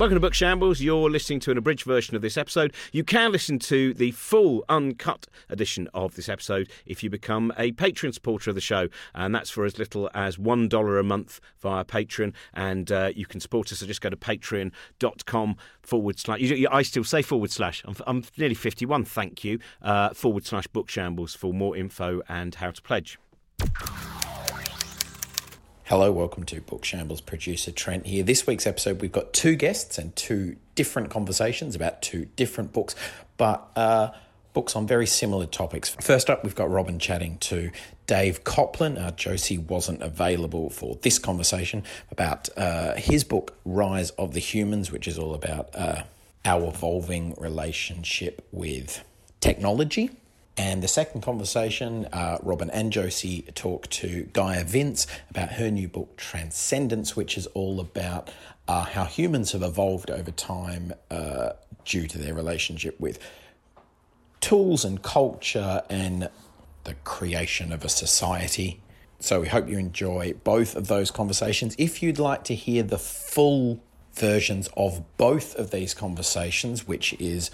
[0.00, 0.80] Welcome to Book Shambles.
[0.80, 2.72] You're listening to an abridged version of this episode.
[2.90, 7.72] You can listen to the full uncut edition of this episode if you become a
[7.72, 11.84] Patreon supporter of the show, and that's for as little as $1 a month via
[11.84, 12.32] Patreon.
[12.54, 16.50] And uh, you can support us, so just go to patreon.com forward slash.
[16.70, 17.82] I still say forward slash.
[17.84, 19.58] I'm, I'm nearly 51, thank you.
[19.82, 23.18] Uh, forward slash Book Shambles for more info and how to pledge.
[25.90, 27.20] Hello, welcome to Book Shambles.
[27.20, 28.22] Producer Trent here.
[28.22, 32.94] This week's episode, we've got two guests and two different conversations about two different books,
[33.36, 34.10] but uh,
[34.52, 35.88] books on very similar topics.
[35.88, 37.72] First up, we've got Robin chatting to
[38.06, 38.98] Dave Coplin.
[38.98, 44.92] Uh, Josie wasn't available for this conversation about uh, his book, Rise of the Humans,
[44.92, 46.04] which is all about uh,
[46.44, 49.02] our evolving relationship with
[49.40, 50.10] technology.
[50.56, 55.88] And the second conversation, uh, Robin and Josie talk to Gaia Vince about her new
[55.88, 58.30] book, Transcendence, which is all about
[58.68, 61.50] uh, how humans have evolved over time uh,
[61.84, 63.18] due to their relationship with
[64.40, 66.28] tools and culture and
[66.84, 68.82] the creation of a society.
[69.18, 71.74] So we hope you enjoy both of those conversations.
[71.78, 73.82] If you'd like to hear the full
[74.14, 77.50] versions of both of these conversations, which is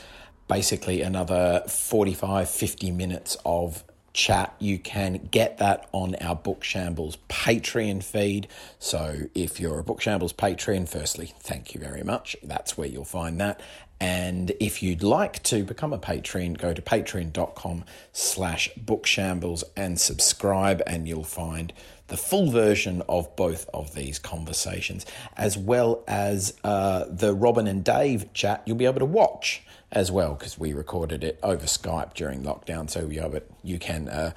[0.49, 4.55] basically another 45, 50 minutes of chat.
[4.59, 8.49] You can get that on our Book Shambles Patreon feed.
[8.79, 12.37] So if you're a Book Shambles Patreon, firstly, thank you very much.
[12.43, 13.61] That's where you'll find that.
[14.01, 20.83] And if you'd like to become a patron, go to patreon.com slash bookshambles and subscribe
[20.87, 21.73] and you'll find
[22.09, 27.83] the full version of both of these conversations, as well as uh, the Robin and
[27.85, 32.15] Dave chat you'll be able to watch as well because we recorded it over Skype
[32.15, 32.91] during lockdown.
[32.91, 34.33] So you, it, you can uh,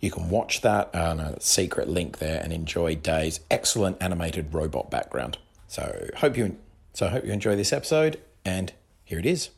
[0.00, 4.90] you can watch that on a secret link there and enjoy Dave's excellent animated robot
[4.90, 5.38] background.
[5.68, 6.56] So hope you
[6.94, 8.72] so hope you enjoy this episode and
[9.04, 9.50] here it is.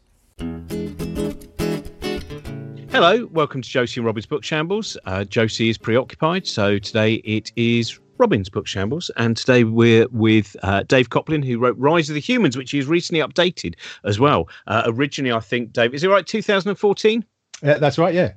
[2.90, 4.98] Hello, welcome to Josie and Robin's Book Shambles.
[5.06, 10.54] Uh, Josie is preoccupied, so today it is Robin's Book Shambles, and today we're with
[10.62, 13.74] uh, Dave Coplin, who wrote Rise of the Humans, which he's recently updated
[14.04, 14.48] as well.
[14.68, 17.24] Uh, originally, I think, Dave, is it right, 2014?
[17.64, 18.34] Yeah, that's right, yeah.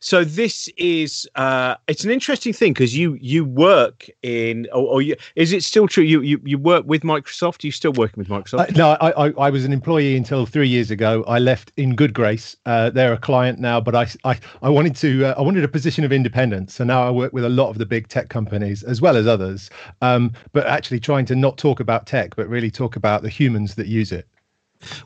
[0.00, 5.02] So this is uh, it's an interesting thing because you you work in or, or
[5.02, 7.64] you, is it still true you, you you work with Microsoft?
[7.64, 8.70] Are you still working with Microsoft?
[8.70, 11.24] Uh, no, I, I, I was an employee until three years ago.
[11.26, 12.56] I left in good grace.
[12.66, 15.68] Uh, they're a client now, but I I, I wanted to uh, I wanted a
[15.68, 16.74] position of independence.
[16.74, 19.26] So now I work with a lot of the big tech companies as well as
[19.26, 19.70] others.
[20.02, 23.74] Um, but actually trying to not talk about tech, but really talk about the humans
[23.76, 24.26] that use it.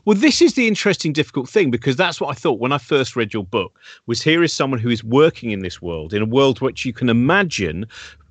[0.05, 3.15] Well, this is the interesting, difficult thing because that's what I thought when I first
[3.15, 3.79] read your book.
[4.07, 6.93] Was here is someone who is working in this world, in a world which you
[6.93, 7.85] can imagine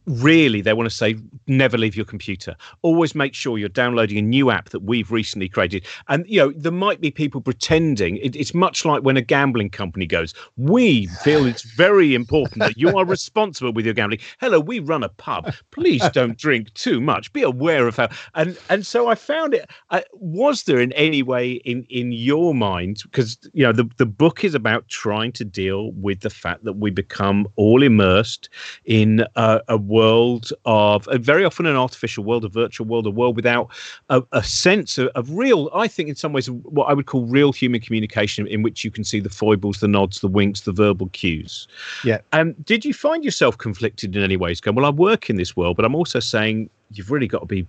[0.06, 1.16] really they want to say
[1.46, 2.56] never leave your computer.
[2.82, 5.84] Always make sure you're downloading a new app that we've recently created.
[6.08, 9.70] And you know there might be people pretending it, it's much like when a gambling
[9.70, 14.20] company goes we feel it's very important that you are responsible with your gambling.
[14.40, 15.52] Hello we run a pub.
[15.70, 17.32] Please don't drink too much.
[17.32, 19.68] Be aware of how and and so i found it
[20.12, 24.44] was there in any way in in your mind because you know the, the book
[24.44, 28.48] is about trying to deal with the fact that we become all immersed
[28.84, 33.10] in uh, a world of a very often an artificial world, a virtual world, a
[33.10, 33.70] world without
[34.10, 37.24] a, a sense of, of, real, I think, in some ways, what I would call
[37.26, 40.72] real human communication, in which you can see the foibles, the nods, the winks, the
[40.72, 41.68] verbal cues.
[42.02, 42.18] Yeah.
[42.32, 44.60] And um, did you find yourself conflicted in any ways?
[44.60, 47.46] Going, well, I work in this world, but I'm also saying you've really got to
[47.46, 47.66] be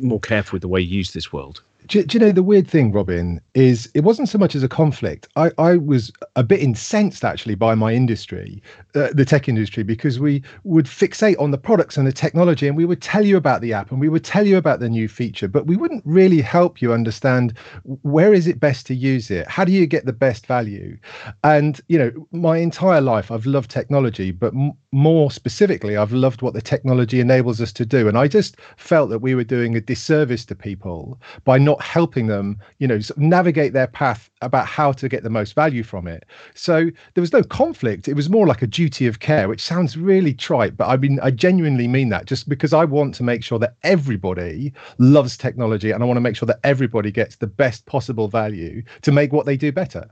[0.00, 2.68] more careful with the way you use this world do, do, you know the weird
[2.68, 5.28] thing, Robin, is it wasn't so much as a conflict.
[5.36, 8.62] I, I was a bit incensed actually by my industry,
[8.94, 12.76] uh, the tech industry, because we would fixate on the products and the technology and
[12.76, 15.08] we would tell you about the app and we would tell you about the new
[15.08, 17.54] feature, but we wouldn't really help you understand
[18.02, 19.48] where is it best to use it?
[19.48, 20.98] How do you get the best value?
[21.44, 26.42] And, you know, my entire life I've loved technology, but m- more specifically, I've loved
[26.42, 28.08] what the technology enables us to do.
[28.08, 31.80] And I just felt that we were doing a disservice to people by not not
[31.80, 36.08] helping them, you know, navigate their path about how to get the most value from
[36.08, 36.24] it.
[36.54, 38.08] So there was no conflict.
[38.08, 41.20] It was more like a duty of care, which sounds really trite, but I mean,
[41.22, 45.92] I genuinely mean that just because I want to make sure that everybody loves technology
[45.92, 49.32] and I want to make sure that everybody gets the best possible value to make
[49.32, 50.10] what they do better.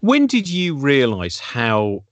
[0.00, 2.04] When did you realize how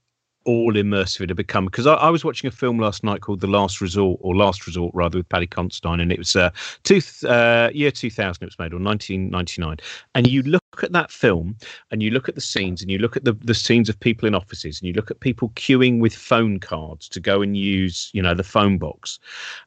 [0.47, 1.65] all immersive it had become.
[1.65, 4.65] Because I, I, was watching a film last night called The Last Resort, or Last
[4.65, 6.49] Resort rather, with Paddy Considine, and it was uh,
[6.83, 9.77] two, uh, year 2000 it was made, or 1999.
[10.15, 11.57] And you look at that film,
[11.91, 14.27] and you look at the scenes, and you look at the, the scenes of people
[14.27, 18.09] in offices, and you look at people queuing with phone cards to go and use,
[18.13, 19.19] you know, the phone box.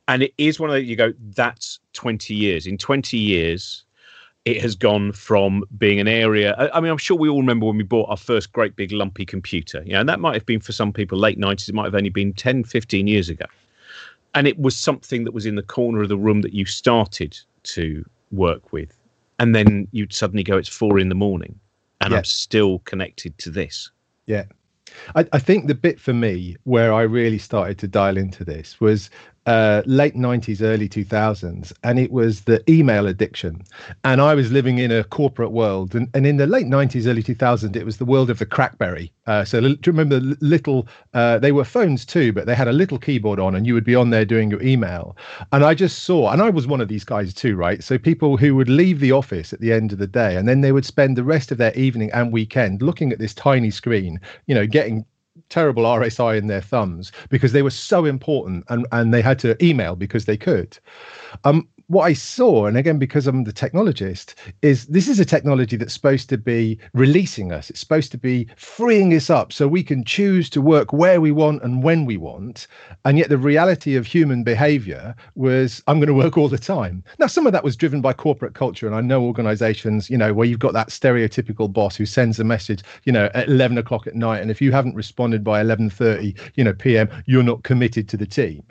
[0.09, 2.67] And it is one of you go, that's 20 years.
[2.67, 3.85] In 20 years,
[4.51, 6.55] it has gone from being an area.
[6.73, 9.25] I, mean, I'm sure we all remember when we bought our first great big lumpy
[9.25, 9.83] computer.
[9.85, 11.69] You know, and that might have been for some people late 90s.
[11.69, 13.47] It might have only been 10, 15 years ago.
[14.35, 17.39] And it was something that was in the corner of the room that you started
[17.65, 18.97] to work with.
[19.39, 21.59] And then you'd suddenly go, it's four in the morning
[22.01, 22.19] and yeah.
[22.19, 23.91] I'm still connected to this.
[24.27, 24.45] Yeah.
[25.15, 28.81] I, I, think the bit for me where I really started to dial into this
[28.81, 29.09] was
[29.47, 33.63] uh, late 90s, early 2000s, and it was the email addiction.
[34.05, 35.95] And I was living in a corporate world.
[35.95, 39.11] And, and in the late 90s, early 2000s, it was the world of the Crackberry.
[39.27, 42.69] Uh, so, do you remember the little, uh, they were phones too, but they had
[42.69, 45.17] a little keyboard on, and you would be on there doing your email.
[45.53, 47.83] And I just saw, and I was one of these guys too, right?
[47.83, 50.61] So, people who would leave the office at the end of the day, and then
[50.61, 54.21] they would spend the rest of their evening and weekend looking at this tiny screen,
[54.47, 55.07] you know, getting
[55.49, 59.63] terrible RSI in their thumbs because they were so important and, and they had to
[59.65, 60.79] email because they could.
[61.45, 65.77] Um, what I saw, and again, because I'm the technologist, is this is a technology
[65.77, 67.69] that's supposed to be releasing us.
[67.69, 71.33] It's supposed to be freeing us up so we can choose to work where we
[71.33, 72.69] want and when we want.
[73.05, 77.03] And yet, the reality of human behavior was I'm going to work all the time.
[77.19, 78.87] Now, some of that was driven by corporate culture.
[78.87, 82.45] And I know organizations, you know, where you've got that stereotypical boss who sends a
[82.45, 84.43] message, you know, at 11 o'clock at night.
[84.43, 88.27] And if you haven't responded by 11.30, you know, PM, you're not committed to the
[88.27, 88.63] team.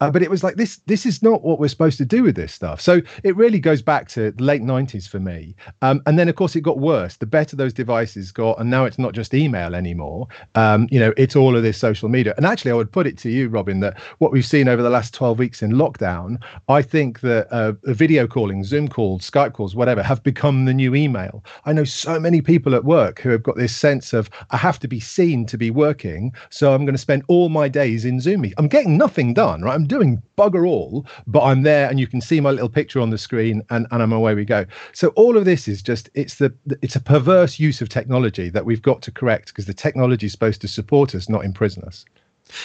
[0.00, 0.80] Uh, but it was like this.
[0.86, 2.80] This is not what we're supposed to do with this stuff.
[2.80, 5.54] So it really goes back to the late '90s for me.
[5.82, 7.16] Um, and then of course it got worse.
[7.16, 10.28] The better those devices got, and now it's not just email anymore.
[10.54, 12.32] Um, you know, it's all of this social media.
[12.38, 14.88] And actually, I would put it to you, Robin, that what we've seen over the
[14.88, 19.74] last 12 weeks in lockdown, I think that uh, video calling, Zoom calls, Skype calls,
[19.74, 21.44] whatever, have become the new email.
[21.66, 24.78] I know so many people at work who have got this sense of I have
[24.78, 28.20] to be seen to be working, so I'm going to spend all my days in
[28.20, 28.44] Zoom.
[28.56, 29.74] I'm getting nothing done right?
[29.74, 33.10] I'm doing bugger all, but I'm there and you can see my little picture on
[33.10, 34.64] the screen and, and I'm away we go.
[34.92, 36.52] So all of this is just it's the
[36.82, 40.32] it's a perverse use of technology that we've got to correct because the technology is
[40.32, 42.04] supposed to support us, not imprison us.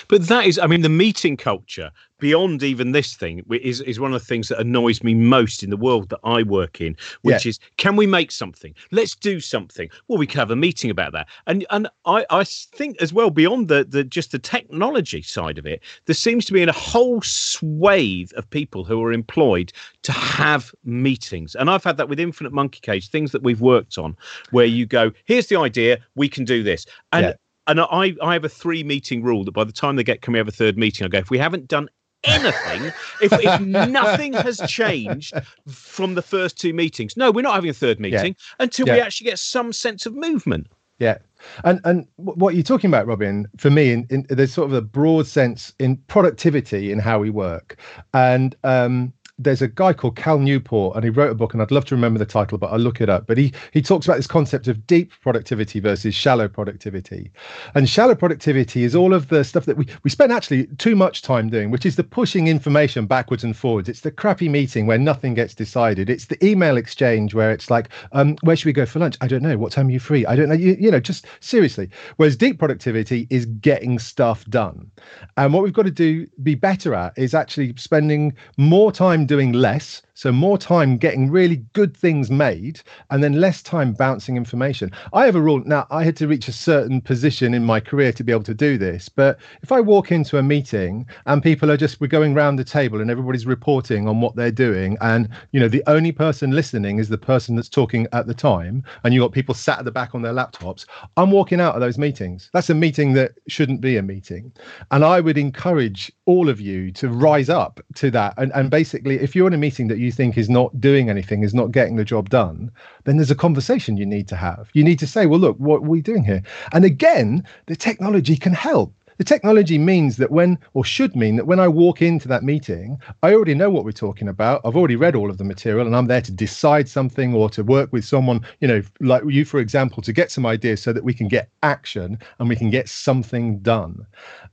[0.07, 4.13] But that is, I mean, the meeting culture beyond even this thing is is one
[4.13, 7.45] of the things that annoys me most in the world that I work in, which
[7.45, 7.49] yeah.
[7.49, 8.75] is can we make something?
[8.91, 9.89] Let's do something.
[10.07, 11.27] Well, we could have a meeting about that.
[11.47, 15.65] And and I, I think as well beyond the the just the technology side of
[15.65, 19.71] it, there seems to be a whole swathe of people who are employed
[20.03, 21.55] to have meetings.
[21.55, 24.15] And I've had that with Infinite Monkey Cage, things that we've worked on,
[24.51, 26.85] where you go, here's the idea, we can do this.
[27.11, 27.33] And yeah
[27.69, 30.33] and I, I have a three meeting rule that by the time they get, can
[30.33, 31.05] we have a third meeting?
[31.05, 31.87] I go, if we haven't done
[32.23, 35.33] anything, if, if nothing has changed
[35.67, 38.55] from the first two meetings, no, we're not having a third meeting yeah.
[38.59, 38.95] until yeah.
[38.95, 40.67] we actually get some sense of movement.
[40.97, 41.19] Yeah.
[41.63, 44.81] And and what you're talking about, Robin, for me, in, in there's sort of a
[44.81, 47.79] broad sense in productivity in how we work,
[48.13, 51.71] and um, there's a guy called Cal Newport, and he wrote a book, and I'd
[51.71, 53.25] love to remember the title, but I'll look it up.
[53.25, 57.31] But he he talks about this concept of deep productivity versus shallow productivity.
[57.73, 61.21] And shallow productivity is all of the stuff that we we spend actually too much
[61.21, 63.87] time doing, which is the pushing information backwards and forwards.
[63.87, 66.09] It's the crappy meeting where nothing gets decided.
[66.09, 69.15] It's the email exchange where it's like, um, where should we go for lunch?
[69.21, 69.57] I don't know.
[69.57, 70.25] What time are you free?
[70.25, 70.55] I don't know.
[70.55, 71.89] You, you know, just seriously.
[72.17, 74.91] Whereas deep productivity is getting stuff done.
[75.37, 79.53] And what we've got to do be better at is actually spending more time doing
[79.53, 84.91] less so more time getting really good things made and then less time bouncing information.
[85.13, 88.11] I have a rule now, I had to reach a certain position in my career
[88.11, 89.07] to be able to do this.
[89.07, 92.65] But if I walk into a meeting and people are just, we're going round the
[92.65, 94.97] table and everybody's reporting on what they're doing.
[94.99, 98.83] And, you know, the only person listening is the person that's talking at the time.
[99.05, 100.85] And you got people sat at the back on their laptops.
[101.15, 102.49] I'm walking out of those meetings.
[102.51, 104.51] That's a meeting that shouldn't be a meeting.
[104.91, 108.33] And I would encourage all of you to rise up to that.
[108.35, 111.07] And, and basically, if you're in a meeting that you you think is not doing
[111.07, 112.71] anything, is not getting the job done,
[113.03, 114.69] then there's a conversation you need to have.
[114.73, 116.41] You need to say, well, look, what are we doing here?
[116.73, 118.91] And again, the technology can help.
[119.19, 122.97] The technology means that when, or should mean that when I walk into that meeting,
[123.21, 124.61] I already know what we're talking about.
[124.63, 127.61] I've already read all of the material and I'm there to decide something or to
[127.61, 131.03] work with someone, you know, like you, for example, to get some ideas so that
[131.03, 134.05] we can get action and we can get something done.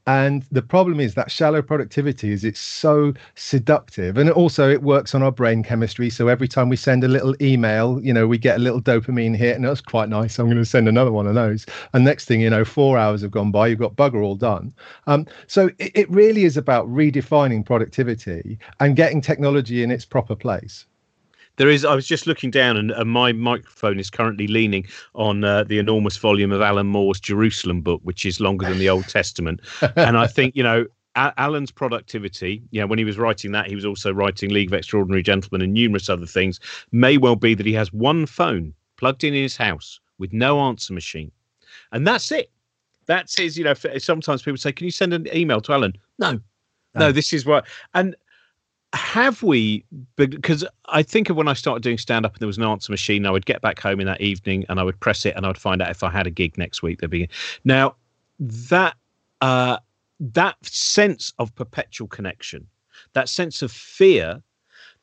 [0.08, 4.18] And the problem is that shallow productivity is it's so seductive.
[4.18, 6.10] And also it works on our brain chemistry.
[6.10, 9.36] So every time we send a little email, you know, we get a little dopamine
[9.36, 10.40] hit and that's quite nice.
[10.40, 11.66] I'm going to send another one of those.
[11.92, 14.55] And next thing you know, four hours have gone by, you've got bugger all done
[14.56, 14.72] done.
[15.06, 20.36] Um, so it, it really is about redefining productivity and getting technology in its proper
[20.36, 20.86] place
[21.56, 21.84] there is.
[21.84, 25.78] I was just looking down, and, and my microphone is currently leaning on uh, the
[25.78, 29.60] enormous volume of Alan Moore's Jerusalem book, which is longer than the Old Testament.
[29.96, 30.86] and I think you know,
[31.16, 35.22] Alan's productivity, yeah, when he was writing that, he was also writing League of Extraordinary
[35.22, 36.60] Gentlemen and numerous other things.
[36.92, 40.60] May well be that he has one phone plugged in, in his house with no
[40.60, 41.32] answer machine,
[41.92, 42.50] and that's it.
[43.06, 43.56] That's his.
[43.56, 46.40] You know, sometimes people say, "Can you send an email to Alan?" No, no.
[46.94, 47.66] no this is what.
[47.94, 48.16] And
[48.92, 49.84] have we
[50.16, 52.90] because i think of when i started doing stand up and there was an answer
[52.90, 55.44] machine i would get back home in that evening and i would press it and
[55.44, 57.28] i would find out if i had a gig next week there'd be
[57.64, 57.94] now
[58.38, 58.96] that
[59.40, 59.76] uh
[60.18, 62.66] that sense of perpetual connection
[63.12, 64.42] that sense of fear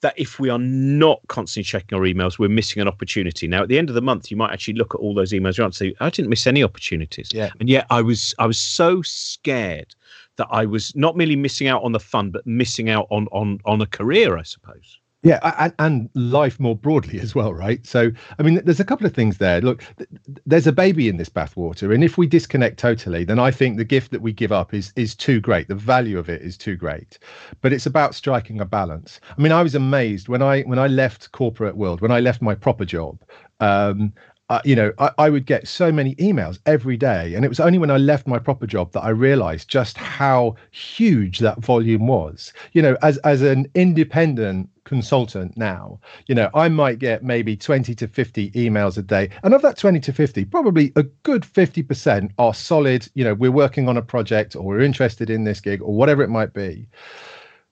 [0.03, 3.47] that if we are not constantly checking our emails, we're missing an opportunity.
[3.47, 5.63] Now, at the end of the month, you might actually look at all those emails
[5.63, 7.49] and say, "I didn't miss any opportunities." Yeah.
[7.59, 9.95] And yet, I was I was so scared
[10.35, 13.59] that I was not merely missing out on the fun, but missing out on on
[13.65, 14.99] on a career, I suppose.
[15.23, 17.85] Yeah, and, and life more broadly as well, right?
[17.87, 19.61] So, I mean, there's a couple of things there.
[19.61, 20.09] Look, th-
[20.45, 23.85] there's a baby in this bathwater, and if we disconnect totally, then I think the
[23.85, 25.69] gift that we give up is is too great.
[25.69, 27.17] The value of it is too great.
[27.61, 29.21] But it's about striking a balance.
[29.35, 32.41] I mean, I was amazed when I when I left corporate world, when I left
[32.41, 33.21] my proper job.
[33.61, 34.13] Um,
[34.49, 37.33] uh, you know, I, I, would get so many emails every day.
[37.33, 40.55] And it was only when I left my proper job that I realized just how
[40.71, 42.51] huge that volume was.
[42.73, 47.95] You know, as, as an independent consultant now, you know, I might get maybe 20
[47.95, 49.27] to 50 emails a day.
[49.41, 53.51] And of that 20 to 50, probably a good 50% are solid, you know, we're
[53.63, 56.87] working on a project or we're interested in this gig or whatever it might be.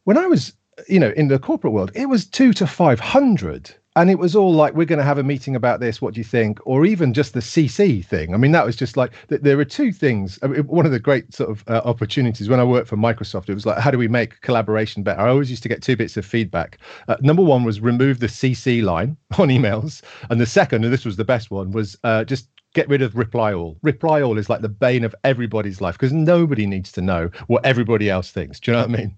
[0.05, 0.53] When I was,
[0.87, 4.53] you know, in the corporate world, it was two to 500 and it was all
[4.53, 6.01] like we're going to have a meeting about this.
[6.01, 6.59] What do you think?
[6.65, 8.33] Or even just the cc thing.
[8.33, 10.39] I mean that was just like there are two things.
[10.41, 13.49] I mean, one of the great sort of uh, opportunities when i worked for microsoft
[13.49, 15.21] it was like how do we make collaboration better?
[15.21, 16.77] I always used to get two bits of feedback.
[17.07, 20.01] Uh, number one was remove the cc line on emails.
[20.29, 23.15] And the second and this was the best one was uh, just get rid of
[23.15, 23.77] reply all.
[23.81, 27.65] Reply all is like the bane of everybody's life because nobody needs to know what
[27.65, 28.59] everybody else thinks.
[28.59, 29.17] Do you know what I mean?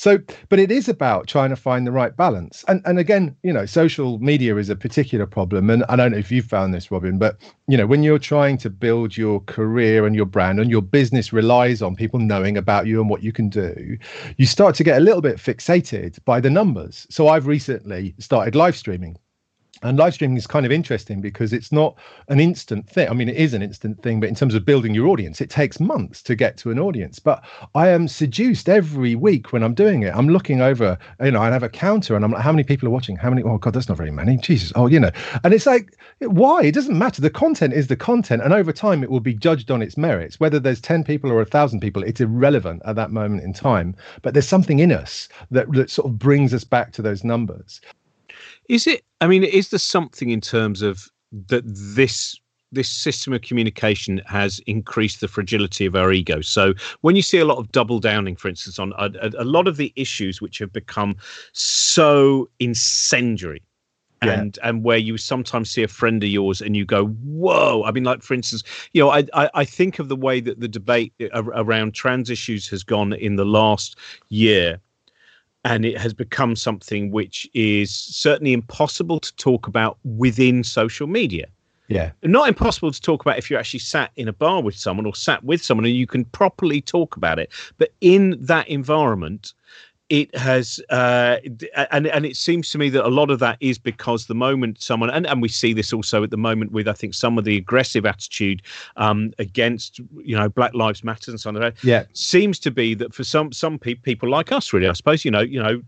[0.00, 2.64] So, but it is about trying to find the right balance.
[2.68, 5.68] And and again, you know, social media is a particular problem.
[5.68, 7.36] And I don't know if you've found this, Robin, but
[7.68, 11.34] you know, when you're trying to build your career and your brand and your business
[11.34, 13.98] relies on people knowing about you and what you can do,
[14.38, 17.06] you start to get a little bit fixated by the numbers.
[17.10, 19.18] So I've recently started live streaming
[19.82, 21.96] and live streaming is kind of interesting because it's not
[22.28, 23.08] an instant thing.
[23.08, 25.48] I mean, it is an instant thing, but in terms of building your audience, it
[25.48, 27.18] takes months to get to an audience.
[27.18, 27.42] But
[27.74, 30.14] I am seduced every week when I'm doing it.
[30.14, 32.88] I'm looking over, you know, I have a counter and I'm like, how many people
[32.88, 33.16] are watching?
[33.16, 33.42] How many?
[33.42, 34.36] Oh, God, that's not very many.
[34.36, 34.72] Jesus.
[34.74, 35.10] Oh, you know.
[35.44, 36.62] And it's like, why?
[36.62, 37.22] It doesn't matter.
[37.22, 38.42] The content is the content.
[38.42, 40.38] And over time, it will be judged on its merits.
[40.38, 43.96] Whether there's 10 people or a 1,000 people, it's irrelevant at that moment in time.
[44.22, 47.80] But there's something in us that, that sort of brings us back to those numbers.
[48.70, 49.04] Is it?
[49.20, 51.08] I mean, is there something in terms of
[51.48, 52.38] that this
[52.72, 56.40] this system of communication has increased the fragility of our ego.
[56.40, 59.66] So when you see a lot of double downing, for instance, on a, a lot
[59.66, 61.16] of the issues which have become
[61.52, 63.62] so incendiary.
[64.22, 64.38] Yeah.
[64.38, 67.82] And and where you sometimes see a friend of yours and you go, whoa!
[67.84, 68.62] I mean, like for instance,
[68.92, 72.68] you know, I I, I think of the way that the debate around trans issues
[72.68, 73.96] has gone in the last
[74.28, 74.78] year,
[75.64, 81.46] and it has become something which is certainly impossible to talk about within social media.
[81.88, 82.12] Yeah.
[82.22, 85.14] Not impossible to talk about if you're actually sat in a bar with someone or
[85.14, 87.50] sat with someone and you can properly talk about it.
[87.78, 89.52] But in that environment,
[90.10, 91.36] it has uh,
[91.92, 94.82] and and it seems to me that a lot of that is because the moment
[94.82, 97.44] someone and, and we see this also at the moment with I think some of
[97.44, 98.60] the aggressive attitude
[98.96, 102.04] um, against you know Black Lives Matter and so on yeah.
[102.12, 105.30] seems to be that for some some pe- people like us really I suppose you
[105.30, 105.80] know you know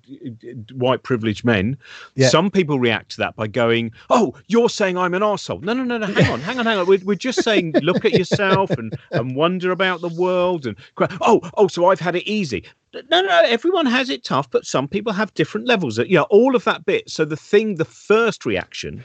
[0.75, 1.77] white privileged men
[2.15, 2.29] yeah.
[2.29, 5.63] some people react to that by going oh you're saying I'm an arsehole.
[5.63, 6.87] No no no no hang on hang on hang on.
[6.87, 10.77] We're, we're just saying look at yourself and and wonder about the world and
[11.21, 12.65] oh oh so I've had it easy
[13.11, 15.99] no, no, everyone has it tough, but some people have different levels.
[15.99, 17.09] Yeah, you know, all of that bit.
[17.09, 19.05] So the thing, the first reaction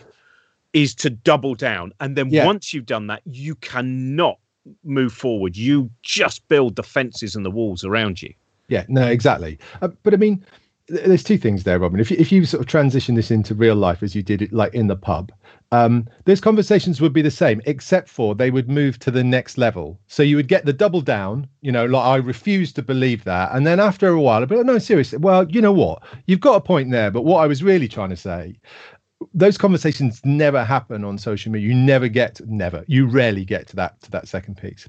[0.74, 1.94] is to double down.
[2.00, 2.46] And then yeah.
[2.46, 4.38] once you've done that, you cannot
[4.84, 5.56] move forward.
[5.56, 8.34] You just build the fences and the walls around you.
[8.68, 9.58] Yeah, no, exactly.
[9.82, 10.46] Uh, but I mean,
[10.90, 12.00] there's two things there, Robin.
[12.00, 14.54] If you, if you sort of transition this into real life as you did it,
[14.54, 15.32] like in the pub,
[15.72, 19.58] um, those conversations would be the same, except for they would move to the next
[19.58, 20.00] level.
[20.08, 23.54] So you would get the double down, you know, like I refuse to believe that,
[23.54, 25.18] and then after a while, like, no, seriously.
[25.18, 26.04] Well, you know what?
[26.26, 28.60] You've got a point there, but what I was really trying to say,
[29.34, 31.70] those conversations never happen on social media.
[31.70, 34.88] You never get, never, you rarely get to that to that second piece.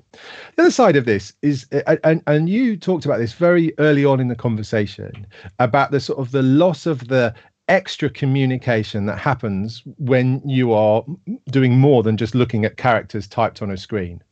[0.57, 1.67] The other side of this is,
[2.05, 5.27] and and you talked about this very early on in the conversation
[5.59, 7.35] about the sort of the loss of the
[7.69, 11.05] extra communication that happens when you are
[11.51, 14.23] doing more than just looking at characters typed on a screen.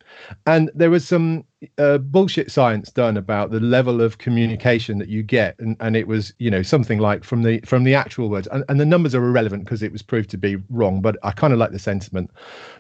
[0.47, 1.45] and there was some
[1.79, 5.59] uh, bullshit science done about the level of communication that you get.
[5.59, 8.49] And, and it was you know something like from the from the actual words.
[8.49, 11.31] And, and the numbers are irrelevant because it was proved to be wrong but i
[11.31, 12.31] kind of like the sentiment.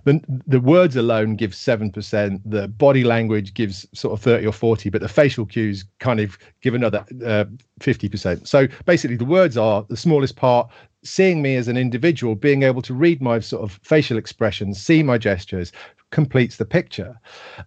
[0.04, 4.90] The, the words alone give 7% the body language gives sort of 30 or 40
[4.90, 7.44] but the facial cues kind of give another uh,
[7.80, 10.70] 50% so basically the words are the smallest part.
[11.02, 15.04] Seeing me as an individual, being able to read my sort of facial expressions, see
[15.04, 15.70] my gestures,
[16.10, 17.20] completes the picture.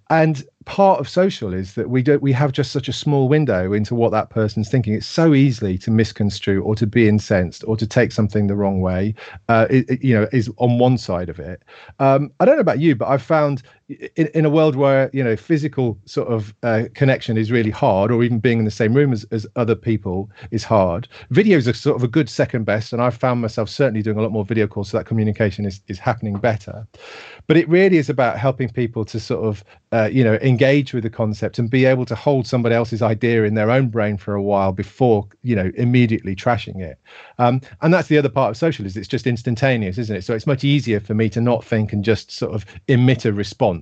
[0.09, 3.73] And part of social is that we don't we have just such a small window
[3.73, 4.93] into what that person's thinking.
[4.93, 8.79] It's so easily to misconstrue or to be incensed or to take something the wrong
[8.79, 9.15] way.
[9.47, 11.63] Uh, it, it, you know, is on one side of it.
[11.97, 15.23] Um, I don't know about you, but I've found in, in a world where you
[15.23, 18.93] know physical sort of uh, connection is really hard, or even being in the same
[18.93, 21.07] room as, as other people is hard.
[21.31, 24.21] Videos are sort of a good second best, and I've found myself certainly doing a
[24.21, 26.87] lot more video calls, so that communication is is happening better.
[27.47, 31.03] But it really is about helping people to sort of uh, you know engage with
[31.03, 34.35] the concept and be able to hold somebody else's idea in their own brain for
[34.35, 36.99] a while before you know immediately trashing it
[37.39, 40.35] um, and that's the other part of social is it's just instantaneous isn't it so
[40.35, 43.78] it's much easier for me to not think and just sort of emit a response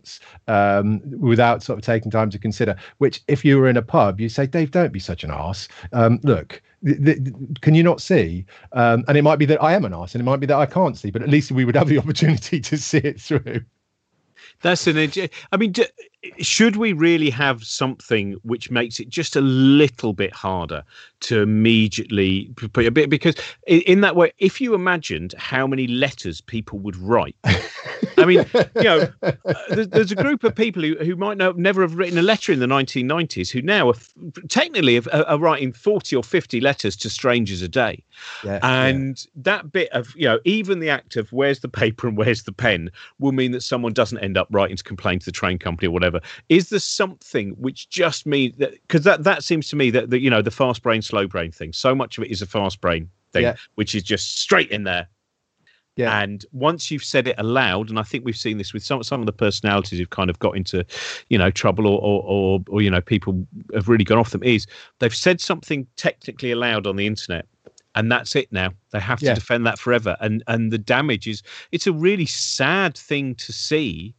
[0.47, 4.19] um, without sort of taking time to consider which if you were in a pub
[4.19, 6.61] you say dave don't be such an ass um, look
[7.61, 8.45] can you not see?
[8.71, 10.57] Um, and it might be that I am an arse, and it might be that
[10.57, 13.61] I can't see, but at least we would have the opportunity to see it through.
[14.61, 14.97] That's an.
[15.51, 15.73] I mean,
[16.39, 20.83] should we really have something which makes it just a little bit harder
[21.21, 23.09] to immediately put a bit?
[23.09, 23.36] Because
[23.67, 27.36] in that way, if you imagined how many letters people would write.
[28.17, 28.45] I mean,
[28.75, 29.31] you know, uh,
[29.69, 32.59] there's, a group of people who, who might know, never have written a letter in
[32.59, 33.95] the 1990s who now are
[34.47, 38.03] technically are, are writing 40 or 50 letters to strangers a day.
[38.43, 39.41] Yeah, and yeah.
[39.43, 42.51] that bit of, you know, even the act of where's the paper and where's the
[42.51, 45.88] pen will mean that someone doesn't end up writing to complain to the train company
[45.88, 46.16] or whatever.
[46.50, 50.19] Is there something which just means that, because that, that seems to me that, the,
[50.19, 52.82] you know, the fast brain, slow brain thing, so much of it is a fast
[52.82, 53.56] brain thing, yeah.
[53.75, 55.08] which is just straight in there
[55.97, 56.21] yeah.
[56.21, 59.19] And once you've said it aloud, and I think we've seen this with some some
[59.19, 60.86] of the personalities who've kind of got into,
[61.30, 64.43] you know, trouble or or, or, or you know, people have really gone off them,
[64.43, 64.67] is
[64.99, 67.47] they've said something technically aloud on the internet
[67.95, 69.34] and that's it now they have to yeah.
[69.34, 74.13] defend that forever and and the damage is it's a really sad thing to see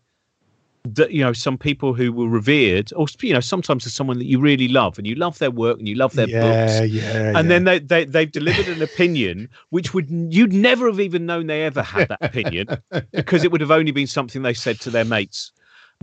[0.94, 4.26] that you know some people who were revered or you know sometimes there's someone that
[4.26, 7.28] you really love and you love their work and you love their yeah, books yeah,
[7.28, 7.42] and yeah.
[7.42, 11.64] then they, they they've delivered an opinion which would you'd never have even known they
[11.64, 12.66] ever had that opinion
[13.12, 15.52] because it would have only been something they said to their mates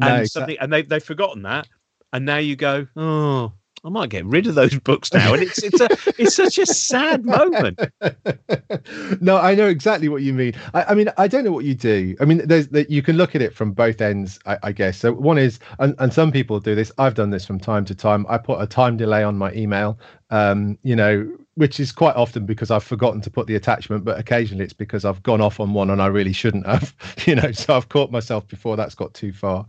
[0.01, 1.67] and no, something and they they've forgotten that
[2.13, 3.51] and now you go oh
[3.85, 5.35] I might get rid of those books now.
[5.35, 7.79] And it's it's a it's such a sad moment.
[9.21, 10.53] no, I know exactly what you mean.
[10.73, 12.15] I, I, mean, I don't know what you do.
[12.19, 14.97] I mean, there's that you can look at it from both ends, I, I guess.
[14.97, 16.91] So one is, and, and some people do this.
[16.97, 18.25] I've done this from time to time.
[18.27, 19.99] I put a time delay on my email.
[20.35, 24.19] Um, you know, which is quite often because I've forgotten to put the attachment, but
[24.19, 26.93] occasionally it's because I've gone off on one and I really shouldn't have,
[27.25, 27.51] you know.
[27.53, 29.65] So I've caught myself before that's got too far.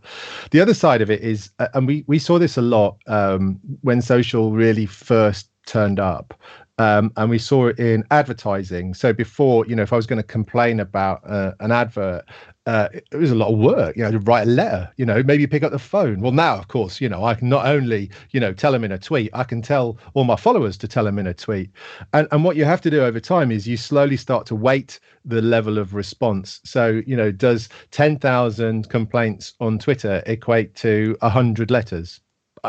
[0.51, 3.61] The other side of it is, uh, and we we saw this a lot um,
[3.83, 6.35] when social really first turned up.
[6.79, 8.93] Um, and we saw it in advertising.
[8.93, 12.27] So before, you know, if I was going to complain about uh, an advert,
[12.67, 15.23] uh, it was a lot of work, you know, to write a letter, you know,
[15.23, 16.21] maybe pick up the phone.
[16.21, 18.91] Well, now, of course, you know, I can not only, you know, tell them in
[18.91, 21.71] a tweet, I can tell all my followers to tell them in a tweet.
[22.13, 24.99] And, and what you have to do over time is you slowly start to weight
[25.25, 26.61] the level of response.
[26.65, 32.21] So, you know, does 10,000 complaints on Twitter equate to 100 letters?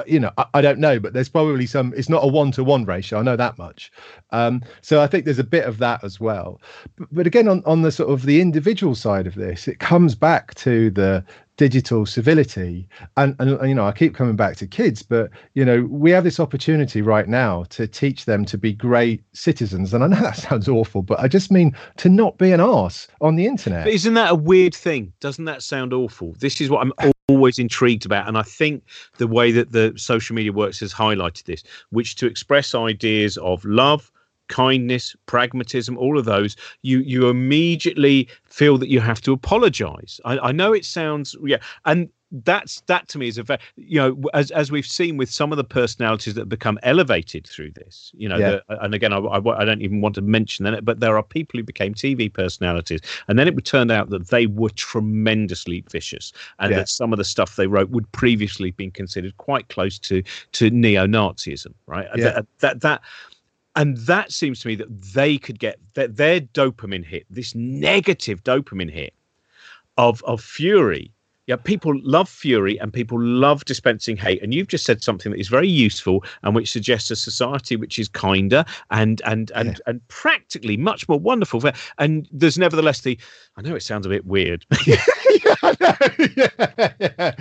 [0.06, 1.94] You know, I, I, don't know, but there's probably some.
[1.96, 3.20] It's not a one-to-one ratio.
[3.20, 3.92] I know that much.
[4.32, 6.62] Um, so I think there's a bit of that as well.
[6.98, 10.16] But, but again, on on the sort of the individual side of this, it comes
[10.16, 11.24] back to the
[11.58, 15.88] digital civility and, and you know i keep coming back to kids but you know
[15.90, 20.08] we have this opportunity right now to teach them to be great citizens and i
[20.08, 23.46] know that sounds awful but i just mean to not be an arse on the
[23.46, 27.12] internet but isn't that a weird thing doesn't that sound awful this is what i'm
[27.30, 28.84] always intrigued about and i think
[29.18, 33.64] the way that the social media works has highlighted this which to express ideas of
[33.66, 34.12] love
[34.48, 40.20] kindness, pragmatism, all of those, you you immediately feel that you have to apologize.
[40.26, 44.00] I, I know it sounds yeah, and that's that to me is a very you
[44.00, 48.12] know as as we've seen with some of the personalities that become elevated through this
[48.16, 48.60] you know yeah.
[48.68, 51.24] the, and again I, I, I, don't even want to mention it but there are
[51.24, 56.34] people who became tv personalities and then it turned out that they were tremendously vicious
[56.60, 56.80] and yeah.
[56.80, 60.70] that some of the stuff they wrote would previously been considered quite close to to
[60.70, 62.26] neo-nazism right yeah.
[62.26, 63.02] that, that that
[63.78, 68.44] and that seems to me that they could get their, their dopamine hit, this negative
[68.44, 69.14] dopamine hit
[69.98, 71.12] of of fury,
[71.48, 74.44] Yeah, people love fury and people love dispensing hate.
[74.44, 77.98] And you've just said something that is very useful and which suggests a society which
[77.98, 79.78] is kinder and and and yeah.
[79.88, 81.64] and practically much more wonderful.
[81.98, 83.18] And there's nevertheless the
[83.56, 84.66] I know it sounds a bit weird.
[84.86, 85.02] yeah,
[85.64, 85.96] I know.
[86.36, 87.32] Yeah, yeah.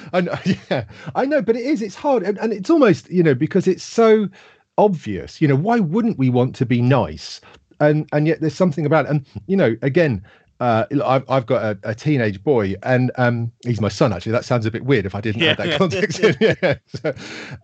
[0.12, 0.38] I know.
[0.70, 1.82] Yeah, I know, but it is.
[1.82, 4.28] It's hard, and, and it's almost you know because it's so
[4.76, 5.40] obvious.
[5.40, 7.40] You know, why wouldn't we want to be nice?
[7.80, 9.10] And and yet there's something about it.
[9.12, 10.24] And you know, again,
[10.62, 14.12] uh, I've, I've got a, a, teenage boy, and um, he's my son.
[14.12, 16.20] Actually, that sounds a bit weird if I didn't yeah, have that context.
[16.40, 16.54] Yeah.
[16.62, 16.74] yeah.
[16.86, 17.14] So,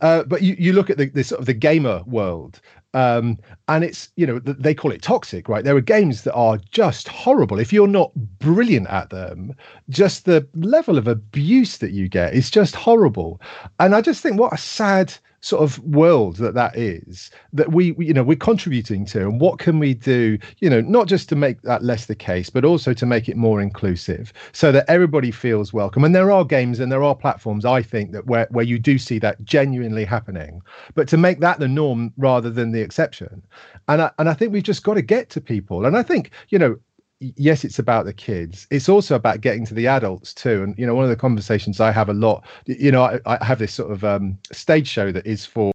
[0.01, 2.61] uh, but you, you look at the, the sort of the gamer world,
[2.94, 5.64] um, and it's you know they call it toxic, right?
[5.64, 7.59] There are games that are just horrible.
[7.59, 9.55] If you're not brilliant at them,
[9.88, 13.40] just the level of abuse that you get is just horrible.
[13.79, 17.94] And I just think what a sad sort of world that that is that we
[17.98, 21.37] you know we're contributing to and what can we do you know not just to
[21.37, 25.31] make that less the case but also to make it more inclusive so that everybody
[25.31, 28.64] feels welcome and there are games and there are platforms i think that where, where
[28.64, 30.61] you do see that genuinely happening
[30.94, 33.42] but to make that the norm rather than the exception.
[33.88, 35.87] And I, and I think we've just got to get to people.
[35.87, 36.77] And i think you know
[37.20, 38.66] yes it's about the kids.
[38.70, 40.62] It's also about getting to the adults too.
[40.62, 43.44] And you know one of the conversations i have a lot you know i, I
[43.44, 45.72] have this sort of um, stage show that is for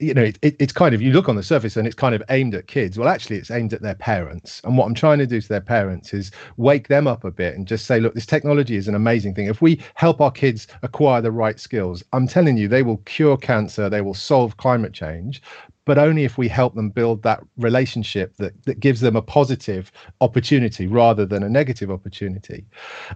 [0.00, 2.14] you know it, it, it's kind of you look on the surface and it's kind
[2.14, 2.98] of aimed at kids.
[2.98, 4.60] Well actually it's aimed at their parents.
[4.64, 7.54] And what i'm trying to do to their parents is wake them up a bit
[7.56, 9.46] and just say look this technology is an amazing thing.
[9.46, 13.36] If we help our kids acquire the right skills i'm telling you they will cure
[13.36, 13.88] cancer.
[13.88, 15.42] They will solve climate change
[15.84, 19.90] but only if we help them build that relationship that, that gives them a positive
[20.20, 22.64] opportunity rather than a negative opportunity.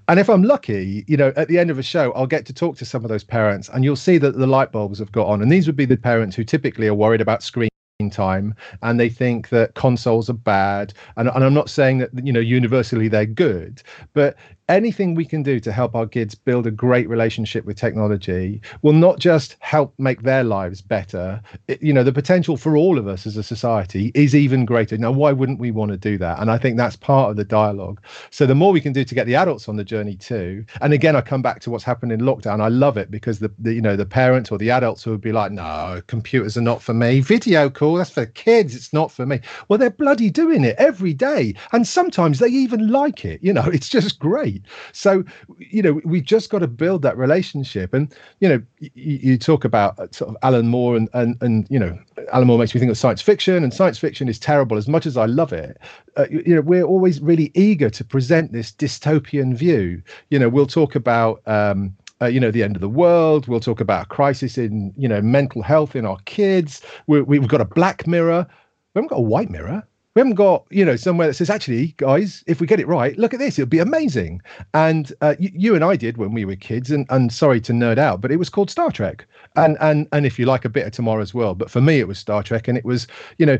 [0.09, 2.52] And if I'm lucky, you know, at the end of a show, I'll get to
[2.52, 5.26] talk to some of those parents and you'll see that the light bulbs have got
[5.26, 5.42] on.
[5.42, 7.68] And these would be the parents who typically are worried about screen
[8.11, 12.31] time and they think that consoles are bad and, and i'm not saying that you
[12.31, 13.83] know universally they're good
[14.13, 14.37] but
[14.69, 18.93] anything we can do to help our kids build a great relationship with technology will
[18.93, 21.41] not just help make their lives better.
[21.69, 24.99] It, you know the potential for all of us as a society is even greater.
[24.99, 26.41] Now why wouldn't we want to do that?
[26.41, 28.01] And i think that's part of the dialogue.
[28.31, 30.93] So the more we can do to get the adults on the journey too and
[30.93, 32.61] again i come back to what's happened in lockdown.
[32.61, 35.21] I love it because the, the you know the parents or the adults who would
[35.21, 37.21] be like no computers are not for me.
[37.21, 41.14] Video call that's for kids it's not for me well they're bloody doing it every
[41.14, 45.25] day and sometimes they even like it you know it's just great so,
[45.59, 47.94] you know, we've just got to build that relationship.
[47.94, 51.66] And, you know, you, you talk about uh, sort of Alan Moore and, and, and,
[51.70, 51.99] you know,
[52.33, 55.07] Alan Moore makes me think of science fiction, and science fiction is terrible as much
[55.07, 55.79] as I love it.
[56.16, 60.03] Uh, you, you know, we're always really eager to present this dystopian view.
[60.31, 63.46] You know, we'll talk about, um, uh, you know, the end of the world.
[63.48, 66.83] We'll talk about a crisis in, you know, mental health in our kids.
[67.07, 68.46] we have got a black mirror.
[68.94, 71.88] We haven't got a white mirror we haven't got you know somewhere that says actually
[71.98, 74.40] guys if we get it right look at this it'll be amazing
[74.72, 77.72] and uh, you, you, and i did when we were kids and, and sorry to
[77.72, 79.26] nerd out but it was called star trek
[79.57, 82.09] and and and if you like a bit of tomorrow's world but for me it
[82.09, 83.59] was star trek and it was you know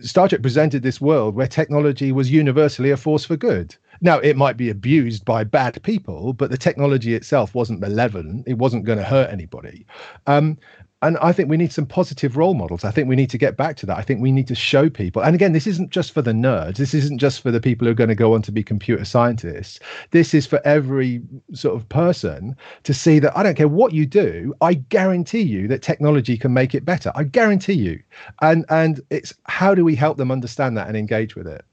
[0.00, 4.36] star trek presented this world where technology was universally a force for good now it
[4.36, 8.98] might be abused by bad people but the technology itself wasn't malevolent it wasn't going
[8.98, 9.86] to hurt anybody
[10.26, 10.56] um,
[11.00, 12.84] and I think we need some positive role models.
[12.84, 13.96] I think we need to get back to that.
[13.96, 15.22] I think we need to show people.
[15.22, 16.76] And again, this isn't just for the nerds.
[16.76, 19.04] This isn't just for the people who are going to go on to be computer
[19.04, 19.78] scientists.
[20.10, 24.06] This is for every sort of person to see that I don't care what you
[24.06, 24.54] do.
[24.60, 27.12] I guarantee you that technology can make it better.
[27.14, 28.02] I guarantee you.
[28.42, 31.64] And and it's how do we help them understand that and engage with it?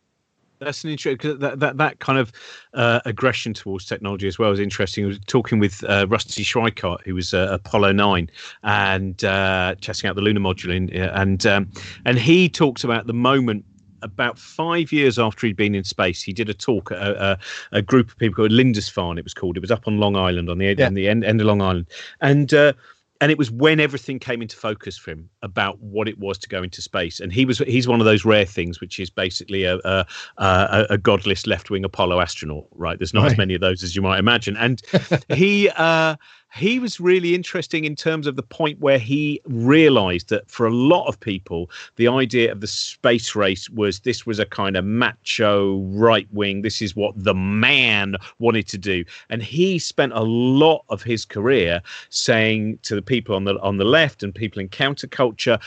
[0.65, 2.31] That's an interesting that, that that kind of
[2.73, 5.05] uh, aggression towards technology as well is interesting.
[5.05, 8.29] I was talking with uh, Rusty Schweickart, who was uh, Apollo Nine,
[8.63, 11.71] and uh, testing out the lunar module, in, and um,
[12.05, 13.63] and he talks about the moment
[14.01, 17.39] about five years after he'd been in space, he did a talk at a, a,
[17.71, 19.57] a, group of people called Lindisfarne, it was called.
[19.57, 20.85] It was up on Long Island, on the, yeah.
[20.85, 21.87] on the end, end of Long Island.
[22.21, 22.73] And uh,
[23.21, 26.49] and it was when everything came into focus for him about what it was to
[26.49, 27.19] go into space.
[27.19, 30.05] And he was he's one of those rare things which is basically a a,
[30.37, 32.99] a, a godless left-wing apollo astronaut right?
[32.99, 33.31] There's not right.
[33.31, 34.57] as many of those as you might imagine.
[34.57, 34.81] And
[35.29, 36.15] he uh
[36.55, 40.73] he was really interesting in terms of the point where he realized that for a
[40.73, 44.85] lot of people the idea of the space race was this was a kind of
[44.85, 49.03] macho right wing this is what the man wanted to do.
[49.29, 53.77] And he spent a lot of his career saying to the people on the on
[53.77, 55.61] the left and people in counterculture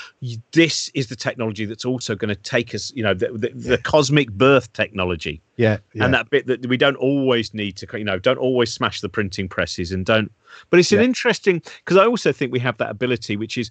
[0.53, 3.79] this is the technology that's also going to take us you know the, the, the
[3.79, 8.04] cosmic birth technology yeah, yeah, and that bit that we don't always need to you
[8.04, 10.32] know don't always smash the printing presses and don't
[10.70, 11.04] but it's an yeah.
[11.04, 13.70] interesting because I also think we have that ability, which is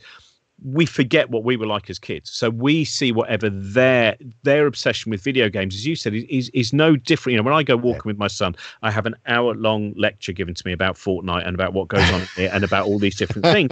[0.65, 2.31] we forget what we were like as kids.
[2.31, 6.73] So we see whatever their their obsession with video games, as you said, is is
[6.73, 7.33] no different.
[7.33, 10.33] You know, when I go walking with my son, I have an hour long lecture
[10.33, 13.15] given to me about Fortnite and about what goes on here and about all these
[13.15, 13.71] different things.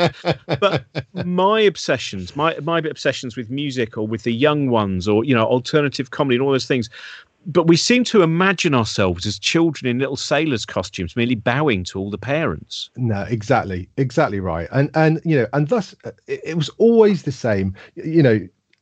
[0.60, 0.86] But
[1.25, 5.45] my obsessions, my my obsessions with music or with the young ones, or you know,
[5.45, 6.89] alternative comedy and all those things,
[7.46, 12.00] but we seem to imagine ourselves as children in little sailors costumes merely bowing to
[12.00, 16.42] all the parents no exactly exactly right and and you know and thus uh, it,
[16.44, 18.40] it was always the same you know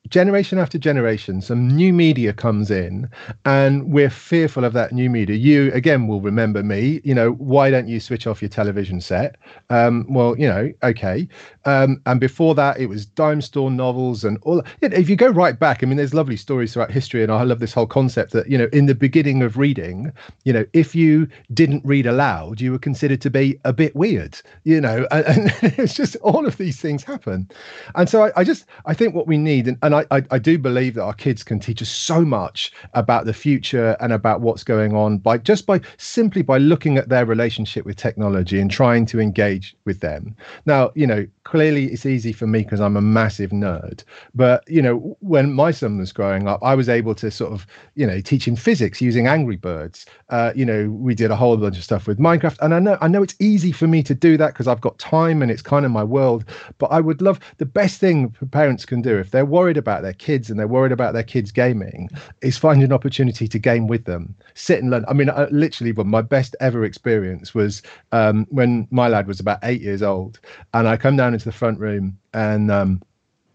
[0.09, 3.09] generation after generation, some new media comes in,
[3.45, 5.35] and we're fearful of that new media.
[5.35, 7.01] You again will remember me.
[7.03, 9.37] You know, why don't you switch off your television set?
[9.69, 11.27] Um, well, you know, okay.
[11.65, 14.63] Um, and before that, it was dime store novels and all.
[14.81, 17.59] If you go right back, I mean, there's lovely stories throughout history, and I love
[17.59, 20.11] this whole concept that you know, in the beginning of reading,
[20.43, 24.39] you know, if you didn't read aloud, you were considered to be a bit weird.
[24.63, 27.49] You know, and, and it's just all of these things happen,
[27.95, 30.39] and so I, I just I think what we need and, and I, I, I
[30.39, 34.41] do believe that our kids can teach us so much about the future and about
[34.41, 38.69] what's going on by just by simply by looking at their relationship with technology and
[38.69, 40.35] trying to engage with them.
[40.65, 44.03] Now, you know, clearly it's easy for me because I'm a massive nerd.
[44.33, 47.67] But you know, when my son was growing up, I was able to sort of,
[47.93, 50.07] you know, teach him physics using Angry Birds.
[50.29, 52.97] Uh, you know, we did a whole bunch of stuff with Minecraft, and I know
[53.01, 55.61] I know it's easy for me to do that because I've got time and it's
[55.61, 56.43] kind of my world.
[56.79, 60.13] But I would love the best thing parents can do if they're worried about their
[60.13, 62.09] kids and they're worried about their kids gaming
[62.41, 65.05] is find an opportunity to game with them, sit and learn.
[65.07, 69.39] I mean, I, literally, but my best ever experience was um, when my lad was
[69.39, 70.39] about eight years old,
[70.73, 72.71] and I come down the front room and.
[72.71, 73.01] Um,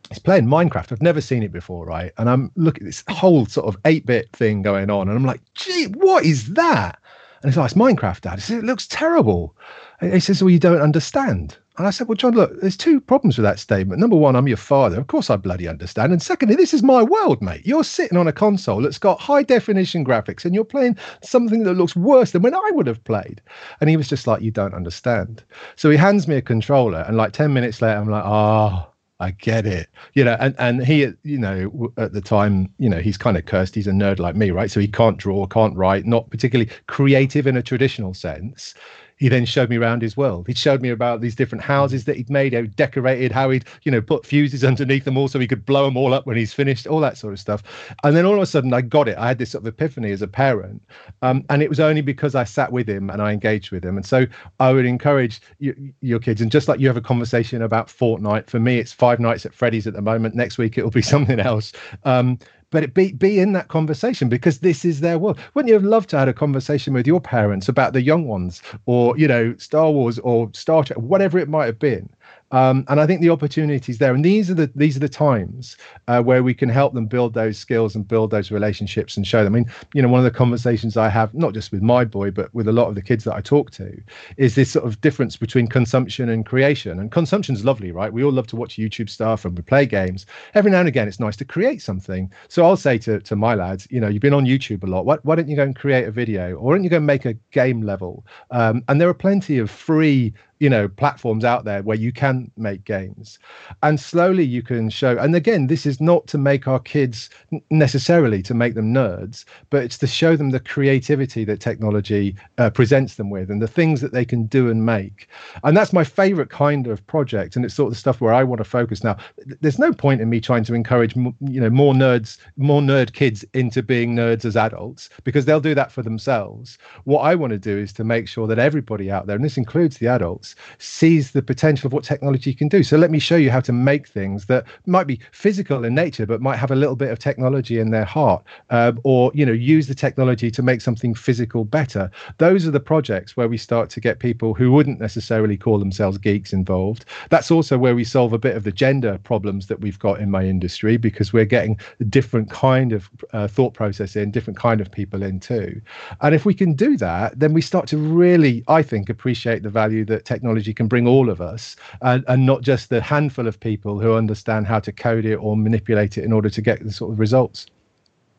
[0.08, 0.92] he's playing Minecraft.
[0.92, 2.12] I've never seen it before, right?
[2.18, 5.08] And I'm looking at this whole sort of 8 bit thing going on.
[5.08, 6.98] And I'm like, gee, what is that?
[7.42, 8.42] And he's like, it's Minecraft, Dad.
[8.42, 9.54] Said, it looks terrible.
[10.00, 11.56] And he says, well, you don't understand.
[11.78, 14.00] And I said, Well, John, look, there's two problems with that statement.
[14.00, 14.98] Number one, I'm your father.
[14.98, 16.12] Of course, I bloody understand.
[16.12, 17.64] And secondly, this is my world, mate.
[17.64, 21.74] You're sitting on a console that's got high definition graphics and you're playing something that
[21.74, 23.40] looks worse than when I would have played.
[23.80, 25.44] And he was just like, You don't understand.
[25.76, 27.04] So he hands me a controller.
[27.06, 28.86] And like 10 minutes later, I'm like, Oh,
[29.20, 29.88] I get it.
[30.14, 33.46] You know, and, and he, you know, at the time, you know, he's kind of
[33.46, 33.76] cursed.
[33.76, 34.70] He's a nerd like me, right?
[34.70, 38.74] So he can't draw, can't write, not particularly creative in a traditional sense
[39.18, 40.46] he then showed me around his world.
[40.46, 43.64] He showed me about these different houses that he'd made, how he decorated, how he'd,
[43.82, 46.36] you know, put fuses underneath them all so he could blow them all up when
[46.36, 47.62] he's finished, all that sort of stuff.
[48.04, 49.18] And then all of a sudden I got it.
[49.18, 50.82] I had this sort of epiphany as a parent.
[51.22, 53.96] Um, and it was only because I sat with him and I engaged with him.
[53.96, 54.26] And so
[54.60, 58.48] I would encourage you, your kids, and just like you have a conversation about Fortnite,
[58.48, 60.34] for me, it's Five Nights at Freddy's at the moment.
[60.34, 61.72] Next week, it'll be something else.
[62.04, 62.38] Um,
[62.70, 65.38] but it be be in that conversation because this is their world.
[65.54, 68.62] Wouldn't you have loved to have a conversation with your parents about the young ones,
[68.86, 72.08] or you know, Star Wars or Star Trek, whatever it might have been?
[72.50, 75.76] Um, and I think the opportunities there, and these are the these are the times
[76.06, 79.44] uh, where we can help them build those skills and build those relationships and show
[79.44, 79.54] them.
[79.54, 82.30] I mean, you know, one of the conversations I have, not just with my boy,
[82.30, 84.00] but with a lot of the kids that I talk to,
[84.36, 86.98] is this sort of difference between consumption and creation.
[86.98, 88.12] And consumption's lovely, right?
[88.12, 90.24] We all love to watch YouTube stuff and we play games.
[90.54, 92.32] Every now and again, it's nice to create something.
[92.48, 95.04] So I'll say to to my lads, you know, you've been on YouTube a lot.
[95.04, 97.06] Why, why don't you go and create a video, or why don't you go and
[97.06, 98.24] make a game level?
[98.50, 102.50] Um, and there are plenty of free you know platforms out there where you can
[102.56, 103.38] make games.
[103.82, 107.30] And slowly you can show and again this is not to make our kids
[107.70, 112.70] necessarily to make them nerds but it's to show them the creativity that technology uh,
[112.70, 115.28] presents them with and the things that they can do and make.
[115.64, 118.42] And that's my favorite kind of project and it's sort of the stuff where i
[118.44, 119.16] want to focus now.
[119.60, 123.44] There's no point in me trying to encourage you know more nerds more nerd kids
[123.54, 126.78] into being nerds as adults because they'll do that for themselves.
[127.04, 129.56] What i want to do is to make sure that everybody out there and this
[129.56, 130.47] includes the adults
[130.78, 132.82] sees the potential of what technology can do.
[132.82, 136.26] So let me show you how to make things that might be physical in nature,
[136.26, 139.52] but might have a little bit of technology in their heart, uh, or you know,
[139.52, 142.10] use the technology to make something physical better.
[142.38, 146.18] Those are the projects where we start to get people who wouldn't necessarily call themselves
[146.18, 147.04] geeks involved.
[147.30, 150.30] That's also where we solve a bit of the gender problems that we've got in
[150.30, 154.80] my industry because we're getting a different kind of uh, thought process in, different kind
[154.80, 155.80] of people in too.
[156.20, 159.70] And if we can do that, then we start to really, I think, appreciate the
[159.70, 163.48] value that technology technology can bring all of us and, and not just the handful
[163.48, 166.84] of people who understand how to code it or manipulate it in order to get
[166.84, 167.66] the sort of results.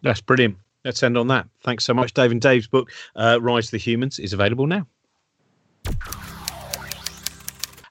[0.02, 0.56] That's brilliant.
[0.86, 1.46] Let's end on that.
[1.62, 2.32] Thanks so much, Dave.
[2.32, 4.88] And Dave's book, uh, Rise of the Humans, is available now.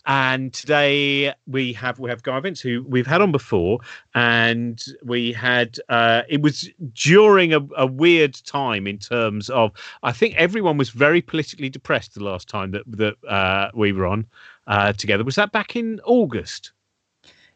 [0.09, 3.81] And today we have we have Gaia Vince, who we've had on before,
[4.15, 9.71] and we had uh, it was during a, a, weird time in terms of
[10.03, 14.07] I think everyone was very politically depressed the last time that that uh, we were
[14.07, 14.27] on
[14.67, 15.25] uh, together.
[15.25, 16.73] Was that back in August?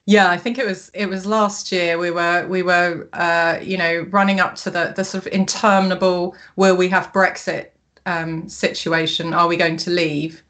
[0.04, 1.96] Yeah, I think it was it was last year.
[1.96, 6.36] We were we were uh, you know running up to the the sort of interminable
[6.56, 7.68] will we have Brexit
[8.04, 9.32] um, situation?
[9.32, 10.42] Are we going to leave?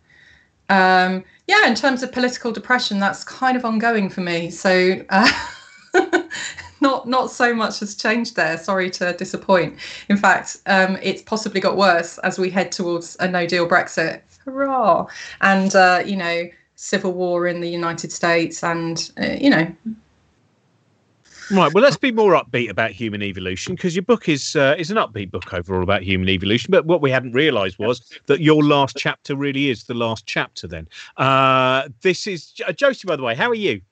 [0.68, 4.50] Um, yeah, in terms of political depression, that's kind of ongoing for me.
[4.50, 5.04] So.
[5.10, 5.30] Uh,
[6.80, 8.56] not not so much has changed there.
[8.56, 9.78] Sorry to disappoint.
[10.08, 14.22] In fact, um, it's possibly got worse as we head towards a No Deal Brexit.
[14.44, 15.06] Hurrah!
[15.42, 19.74] And uh, you know, civil war in the United States, and uh, you know.
[21.52, 21.70] Right.
[21.74, 24.96] Well, let's be more upbeat about human evolution because your book is uh, is an
[24.96, 26.70] upbeat book overall about human evolution.
[26.70, 30.66] But what we hadn't realised was that your last chapter really is the last chapter.
[30.66, 30.88] Then,
[31.18, 33.06] uh, this is uh, Josie.
[33.06, 33.82] By the way, how are you?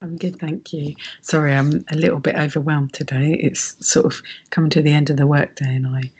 [0.00, 0.96] I'm good, thank you.
[1.20, 3.34] Sorry, I'm a little bit overwhelmed today.
[3.34, 6.10] It's sort of coming to the end of the workday, and I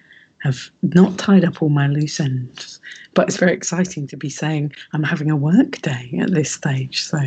[0.42, 2.78] have not tied up all my loose ends.
[3.14, 7.02] But it's very exciting to be saying I'm having a work day at this stage.
[7.04, 7.18] So,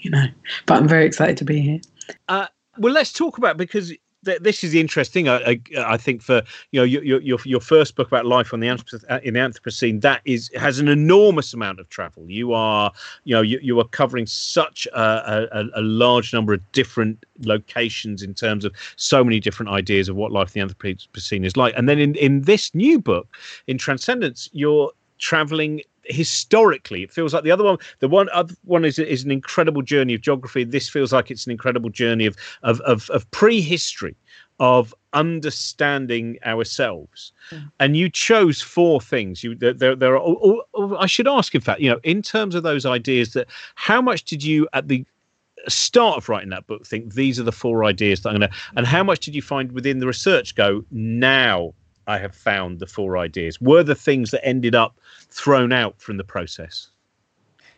[0.00, 0.26] you know,
[0.66, 1.80] but I'm very excited to be here.
[2.28, 3.92] Uh, well, let's talk about because
[4.24, 7.60] th- this is the interesting I, I, I, think for you know your, your your
[7.60, 11.52] first book about life on the uh, in the Anthropocene that is has an enormous
[11.52, 12.24] amount of travel.
[12.28, 12.92] You are
[13.24, 18.22] you know you, you are covering such a, a, a large number of different locations
[18.22, 21.74] in terms of so many different ideas of what life in the Anthropocene is like.
[21.76, 23.28] And then in in this new book
[23.66, 28.84] in Transcendence, you're traveling historically it feels like the other one the one other one
[28.84, 30.64] is is an incredible journey of geography.
[30.64, 34.16] This feels like it's an incredible journey of of of, of prehistory
[34.60, 37.32] of understanding ourselves.
[37.50, 37.72] Mm.
[37.80, 39.42] and you chose four things.
[39.42, 42.22] You there there, there are oh, oh, i should ask in fact you know in
[42.22, 45.04] terms of those ideas that how much did you at the
[45.68, 48.56] start of writing that book think these are the four ideas that i'm going to
[48.76, 51.72] and how much did you find within the research go now
[52.06, 56.16] I have found the four ideas were the things that ended up thrown out from
[56.16, 56.88] the process.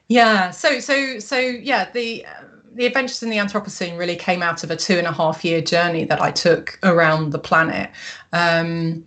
[0.09, 0.51] Yeah.
[0.51, 2.27] So so so yeah the.
[2.75, 5.61] the adventures in the Anthropocene really came out of a two and a half year
[5.61, 7.89] journey that I took around the planet.
[8.33, 9.07] Um,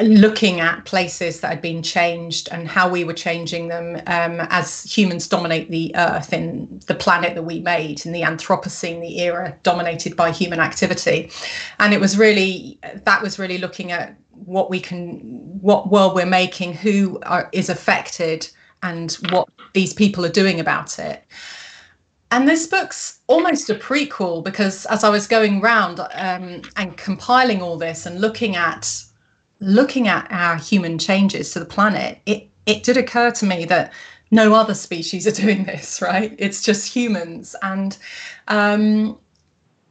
[0.00, 4.84] looking at places that had been changed and how we were changing them um, as
[4.84, 9.56] humans dominate the earth in the planet that we made in the Anthropocene, the era
[9.64, 11.30] dominated by human activity.
[11.80, 15.18] And it was really, that was really looking at what we can,
[15.60, 18.48] what world we're making, who are, is affected,
[18.84, 21.24] and what these people are doing about it.
[22.30, 27.62] And this book's almost a prequel because as I was going round um, and compiling
[27.62, 29.02] all this and looking at
[29.60, 33.92] looking at our human changes to the planet, it it did occur to me that
[34.30, 36.34] no other species are doing this, right?
[36.38, 37.56] It's just humans.
[37.62, 37.96] And
[38.48, 39.18] um,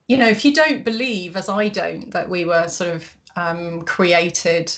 [0.08, 3.82] you know, if you don't believe, as I don't, that we were sort of um,
[3.84, 4.74] created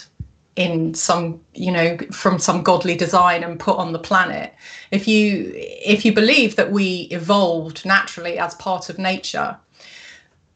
[0.56, 4.54] in some you know from some godly design and put on the planet
[4.92, 9.56] if you if you believe that we evolved naturally as part of nature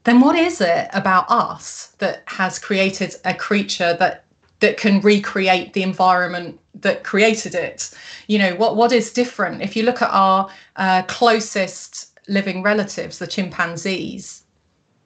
[0.04, 4.23] then what is it about us that has created a creature that
[4.64, 7.92] that can recreate the environment that created it.
[8.28, 9.62] You know what what is different?
[9.62, 14.44] If you look at our uh, closest living relatives the chimpanzees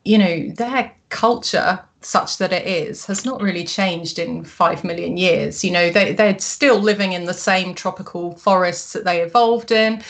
[0.06, 5.18] you know their culture such that it is has not really changed in 5 million
[5.18, 5.64] years.
[5.64, 10.02] You know they, they're still living in the same tropical forests that they evolved in.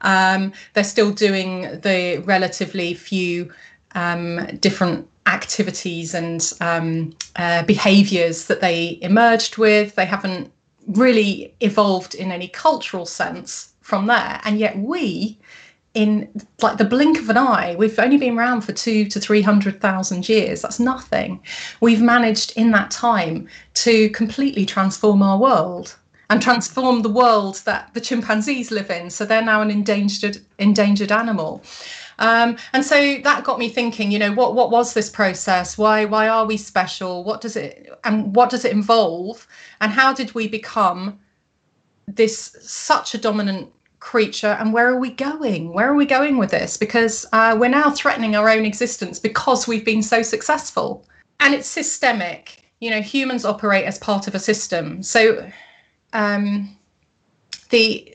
[0.00, 3.52] Um, they're still doing the relatively few
[3.94, 9.94] um, different activities and um, uh, behaviors that they emerged with.
[9.94, 10.52] They haven't
[10.88, 14.40] really evolved in any cultural sense from there.
[14.44, 15.38] And yet we,
[15.94, 16.28] in
[16.60, 20.62] like the blink of an eye, we've only been around for two to 300,000 years.
[20.62, 21.40] That's nothing.
[21.80, 25.96] We've managed in that time to completely transform our world
[26.30, 29.10] and transform the world that the chimpanzees live in.
[29.10, 31.62] So they're now an endangered endangered animal.
[32.18, 35.76] Um, and so that got me thinking, you know, what what was this process?
[35.76, 37.24] Why why are we special?
[37.24, 39.46] What does it and what does it involve?
[39.80, 41.18] And how did we become
[42.06, 44.56] this such a dominant creature?
[44.60, 45.72] And where are we going?
[45.72, 46.76] Where are we going with this?
[46.76, 51.06] Because uh, we're now threatening our own existence because we've been so successful,
[51.40, 52.62] and it's systemic.
[52.80, 55.02] You know, humans operate as part of a system.
[55.02, 55.50] So
[56.12, 56.76] um,
[57.70, 58.13] the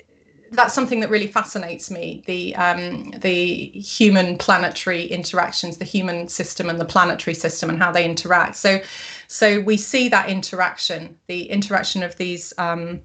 [0.52, 6.70] that's something that really fascinates me the um, the human planetary interactions the human system
[6.70, 8.56] and the planetary system and how they interact.
[8.56, 8.82] So
[9.28, 13.02] so we see that interaction the interaction of these um,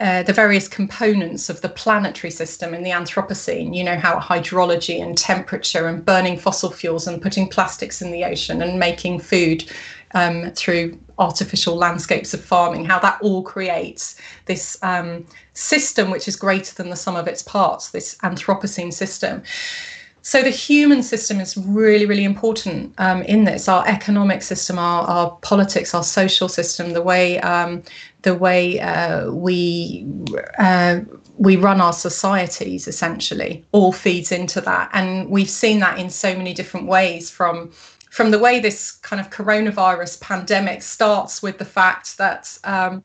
[0.00, 5.00] uh, the various components of the planetary system in the Anthropocene, you know, how hydrology
[5.00, 9.70] and temperature and burning fossil fuels and putting plastics in the ocean and making food
[10.14, 16.36] um, through artificial landscapes of farming, how that all creates this um, system which is
[16.36, 19.42] greater than the sum of its parts, this Anthropocene system.
[20.22, 23.68] so the human system is really, really important um, in this.
[23.68, 27.82] Our economic system, our, our politics, our social system, the way um,
[28.22, 30.06] the way uh, we
[30.58, 31.00] uh,
[31.36, 36.36] we run our societies, essentially, all feeds into that, and we've seen that in so
[36.36, 37.30] many different ways.
[37.30, 37.70] From
[38.10, 43.04] from the way this kind of coronavirus pandemic starts with the fact that um,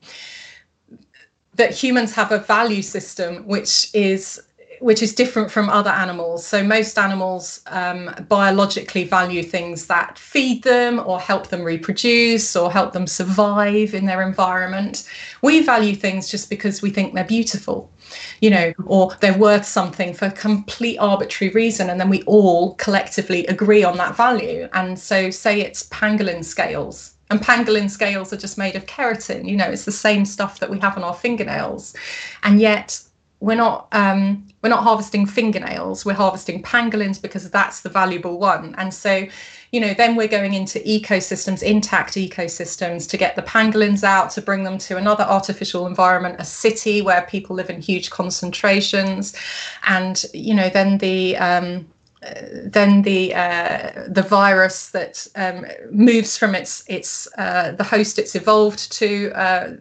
[1.56, 4.42] that humans have a value system which is
[4.84, 6.46] which is different from other animals.
[6.46, 12.70] So most animals um, biologically value things that feed them or help them reproduce or
[12.70, 15.08] help them survive in their environment.
[15.42, 17.90] We value things just because we think they're beautiful,
[18.42, 22.76] you know, or they're worth something for a complete arbitrary reason, and then we all
[22.76, 24.68] collectively agree on that value.
[24.74, 29.56] And so, say it's pangolin scales and pangolin scales are just made of keratin you
[29.56, 31.96] know it's the same stuff that we have on our fingernails
[32.44, 33.02] and yet
[33.44, 38.74] we're not um, we're not harvesting fingernails we're harvesting pangolins because that's the valuable one.
[38.78, 39.28] And so
[39.72, 44.42] you know then we're going into ecosystems intact ecosystems to get the pangolins out to
[44.42, 49.36] bring them to another artificial environment a city where people live in huge concentrations.
[49.88, 51.86] And you know then the um,
[52.64, 58.36] then the uh, the virus that um, moves from its its uh, the host it's
[58.36, 59.74] evolved to uh,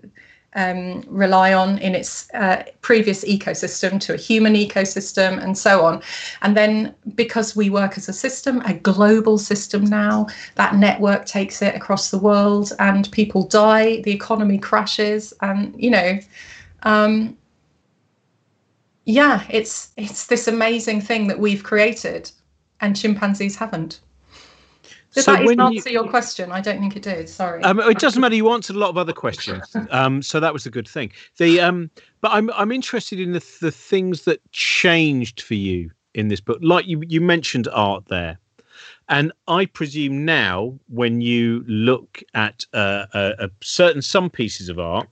[0.54, 6.02] um, rely on in its uh, previous ecosystem to a human ecosystem and so on.
[6.42, 10.26] And then because we work as a system, a global system now,
[10.56, 15.90] that network takes it across the world and people die, the economy crashes, and you
[15.90, 16.18] know.
[16.84, 17.36] Um,
[19.04, 22.30] yeah, it's it's this amazing thing that we've created,
[22.80, 24.00] and chimpanzees haven't.
[25.12, 26.50] Did so that even answer you, your question?
[26.50, 27.28] I don't think it did.
[27.28, 27.62] Sorry.
[27.62, 28.34] Um, it doesn't matter.
[28.34, 31.12] You answered a lot of other questions, um, so that was a good thing.
[31.36, 31.90] The um,
[32.22, 36.58] but I'm I'm interested in the the things that changed for you in this book.
[36.62, 38.38] Like you you mentioned art there,
[39.10, 44.78] and I presume now when you look at uh, a, a certain some pieces of
[44.78, 45.08] art,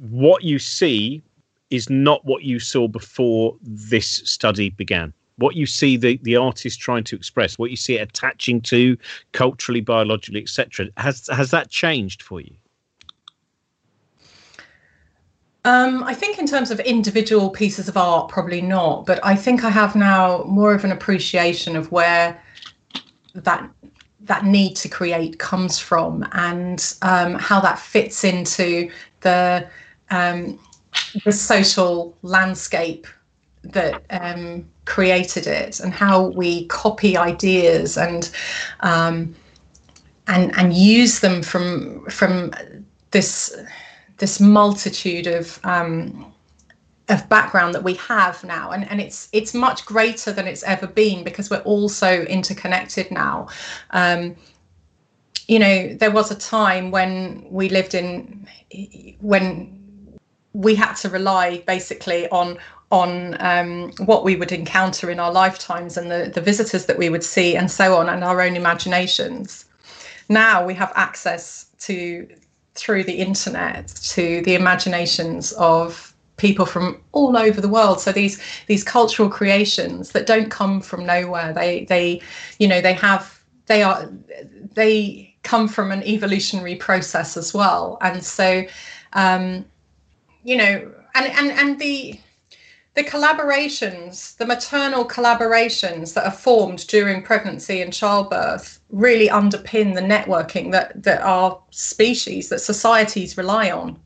[0.00, 1.22] what you see
[1.68, 6.80] is not what you saw before this study began what you see the, the artist
[6.80, 8.96] trying to express, what you see it attaching to
[9.32, 10.86] culturally, biologically, etc.
[10.96, 12.54] Has has that changed for you?
[15.66, 19.06] Um, I think in terms of individual pieces of art, probably not.
[19.06, 22.40] But I think I have now more of an appreciation of where
[23.34, 23.68] that
[24.20, 29.66] that need to create comes from and um, how that fits into the
[30.10, 30.58] um,
[31.24, 33.06] the social landscape
[33.62, 38.30] that um, created it and how we copy ideas and
[38.80, 39.34] um,
[40.26, 42.52] and and use them from from
[43.10, 43.56] this
[44.18, 46.32] this multitude of um,
[47.08, 48.70] of background that we have now.
[48.70, 53.10] And, and it's it's much greater than it's ever been because we're all so interconnected
[53.10, 53.48] now.
[53.90, 54.36] Um,
[55.46, 58.46] you know there was a time when we lived in
[59.20, 60.18] when
[60.52, 62.56] we had to rely basically on
[62.94, 67.08] on um, what we would encounter in our lifetimes and the, the visitors that we
[67.08, 69.64] would see and so on and our own imaginations.
[70.28, 72.26] Now we have access to
[72.76, 78.00] through the internet to the imaginations of people from all over the world.
[78.00, 81.52] So these these cultural creations that don't come from nowhere.
[81.52, 82.20] They they
[82.60, 84.08] you know they have they are
[84.74, 87.98] they come from an evolutionary process as well.
[88.00, 88.64] And so
[89.14, 89.64] um
[90.44, 92.18] you know and and and the
[92.94, 100.00] the collaborations, the maternal collaborations that are formed during pregnancy and childbirth really underpin the
[100.00, 103.98] networking that, that our species, that societies rely on.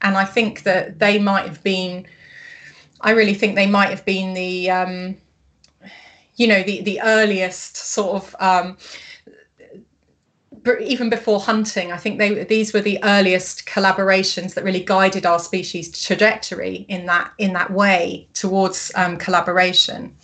[0.00, 2.06] And I think that they might have been,
[3.02, 5.16] I really think they might have been the, um,
[6.36, 8.78] you know, the, the earliest sort of um,
[10.80, 15.38] even before hunting, I think they these were the earliest collaborations that really guided our
[15.38, 20.14] species trajectory in that in that way towards um, collaboration,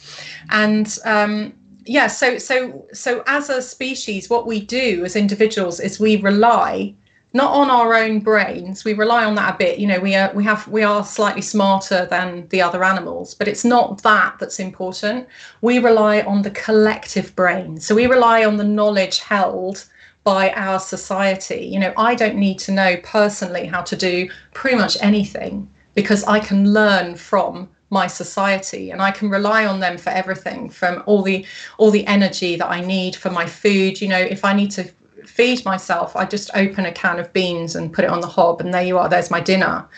[0.50, 5.98] and um, yeah, so so so as a species, what we do as individuals is
[6.00, 6.94] we rely
[7.32, 9.78] not on our own brains we rely on that a bit.
[9.78, 13.48] You know we are we have we are slightly smarter than the other animals but
[13.48, 15.28] it's not that that's important.
[15.60, 17.78] We rely on the collective brain.
[17.80, 19.86] So we rely on the knowledge held
[20.26, 21.64] by our society.
[21.72, 26.24] You know, I don't need to know personally how to do pretty much anything because
[26.24, 31.04] I can learn from my society and I can rely on them for everything from
[31.06, 31.46] all the
[31.78, 34.00] all the energy that I need for my food.
[34.00, 34.82] You know, if I need to
[35.24, 38.60] feed myself, I just open a can of beans and put it on the hob
[38.60, 39.88] and there you are, there's my dinner.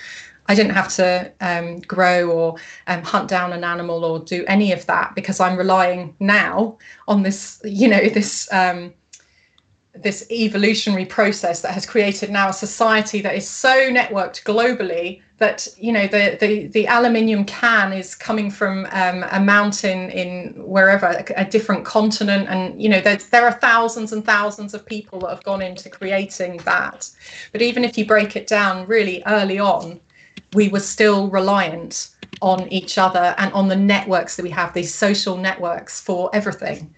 [0.50, 2.56] I didn't have to um, grow or
[2.86, 7.22] um, hunt down an animal or do any of that because I'm relying now on
[7.22, 8.92] this, you know, this um,
[10.02, 15.68] this evolutionary process that has created now a society that is so networked globally that
[15.76, 21.06] you know the the, the aluminium can is coming from um, a mountain in wherever
[21.06, 22.48] a, a, different continent.
[22.48, 25.88] And you know there, there are thousands and thousands of people that have gone into
[25.88, 27.10] creating that.
[27.52, 30.00] But even if you break it down really early on
[30.54, 34.94] we were still reliant on each other and on the networks that we have these
[34.94, 36.94] social networks for everything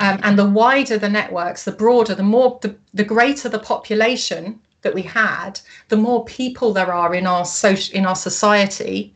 [0.00, 4.60] um, and the wider the networks, the broader, the more, the, the greater the population
[4.82, 9.12] that we had, the more people there are in our social, in our society,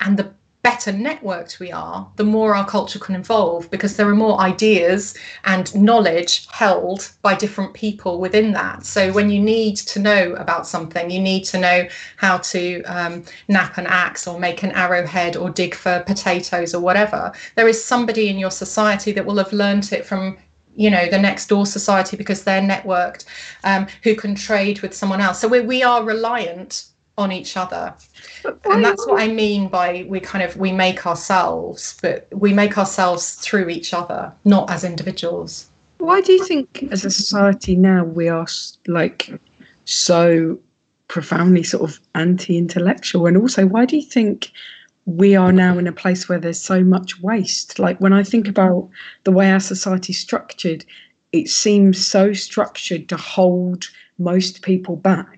[0.00, 0.30] and the
[0.66, 5.16] better networked we are, the more our culture can evolve because there are more ideas
[5.44, 8.84] and knowledge held by different people within that.
[8.84, 11.86] So when you need to know about something, you need to know
[12.16, 16.80] how to um, knap an axe or make an arrowhead or dig for potatoes or
[16.80, 17.30] whatever.
[17.54, 20.36] There is somebody in your society that will have learnt it from
[20.74, 23.24] you know the next door society because they're networked
[23.62, 26.88] um, who can trade with someone else so we, we are reliant
[27.18, 27.94] on each other.
[28.64, 32.76] And that's what i mean by we kind of we make ourselves but we make
[32.76, 35.68] ourselves through each other not as individuals.
[35.98, 38.46] Why do you think as a society now we are
[38.86, 39.40] like
[39.86, 40.58] so
[41.08, 43.26] profoundly sort of anti-intellectual?
[43.26, 44.52] And also why do you think
[45.06, 47.78] we are now in a place where there's so much waste?
[47.78, 48.88] Like when i think about
[49.24, 50.84] the way our society is structured
[51.32, 53.88] it seems so structured to hold
[54.18, 55.35] most people back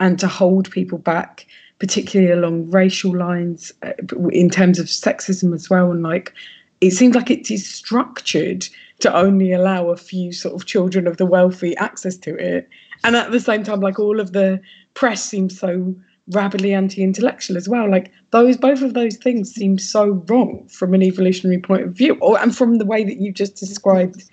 [0.00, 1.46] and to hold people back
[1.78, 3.92] particularly along racial lines uh,
[4.30, 6.32] in terms of sexism as well and like
[6.80, 8.68] it seems like it is structured
[9.00, 12.68] to only allow a few sort of children of the wealthy access to it.
[13.04, 14.60] And at the same time like all of the
[14.94, 15.94] press seems so
[16.30, 17.90] rabidly anti-intellectual as well.
[17.90, 22.18] Like those both of those things seem so wrong from an evolutionary point of view
[22.20, 24.24] or and from the way that you just described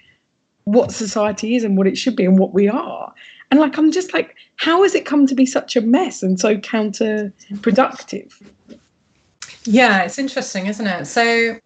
[0.66, 3.14] what society is and what it should be and what we are
[3.56, 6.40] and like i'm just like how has it come to be such a mess and
[6.40, 8.34] so counterproductive?
[9.64, 11.06] Yeah it's interesting isn't it?
[11.06, 11.60] So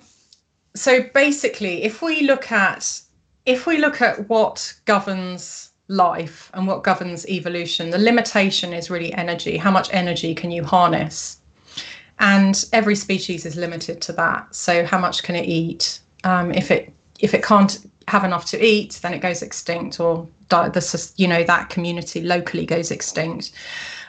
[0.75, 3.01] so basically if we look at
[3.45, 9.13] if we look at what governs life and what governs evolution the limitation is really
[9.13, 9.57] energy.
[9.57, 11.39] How much energy can you harness?
[12.19, 14.53] And every species is limited to that.
[14.53, 16.01] So how much can it eat?
[16.23, 20.27] Um, if it if it can't have enough to eat then it goes extinct or
[20.49, 23.51] the you know that community locally goes extinct.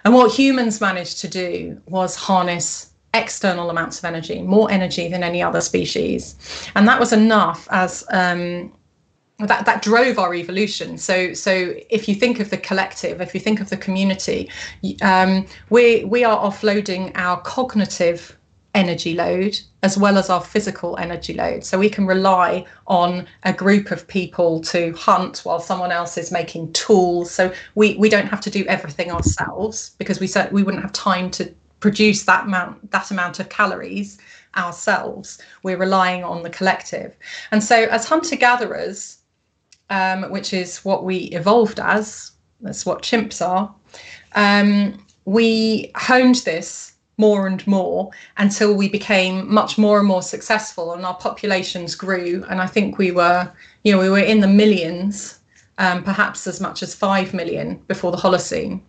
[0.04, 5.22] And what humans managed to do was harness external amounts of energy more energy than
[5.22, 6.36] any other species.
[6.76, 8.72] And that was enough as um,
[9.38, 10.96] that that drove our evolution.
[10.98, 14.48] So so if you think of the collective if you think of the community
[15.02, 18.36] um, we we are offloading our cognitive
[18.74, 21.64] energy load as well as our physical energy load.
[21.64, 26.30] So we can rely on a group of people to hunt while someone else is
[26.30, 27.30] making tools.
[27.30, 30.92] So we, we don't have to do everything ourselves because we said we wouldn't have
[30.92, 34.18] time to produce that amount that amount of calories
[34.56, 35.38] ourselves.
[35.62, 37.16] We're relying on the collective.
[37.52, 39.18] And so as hunter gatherers,
[39.88, 43.74] um, which is what we evolved as, that's what chimps are,
[44.34, 46.92] um, we honed this
[47.26, 52.44] more and more until we became much more and more successful and our populations grew.
[52.48, 53.42] And i think we were
[53.84, 55.40] you know we were in the millions
[55.80, 58.82] um, perhaps as much as 5 million before the holocene.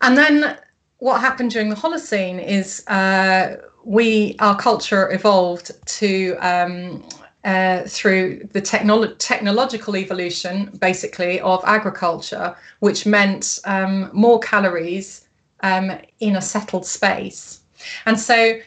[0.00, 0.56] And then
[0.98, 7.04] what happened during the holocene is uh, we our culture evolved to um,
[7.44, 15.25] uh, through the technolo- technological evolution, basically, of agriculture, which meant um, more calories
[15.66, 17.60] um, in a settled space.
[18.06, 18.58] And so,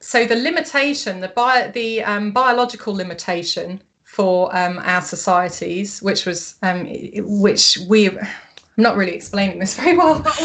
[0.00, 6.56] so the limitation, the bio, the um, biological limitation for um, our societies, which was
[6.62, 6.86] um,
[7.44, 8.28] which we, I'm
[8.76, 10.20] not really explaining this very well.
[10.20, 10.36] but,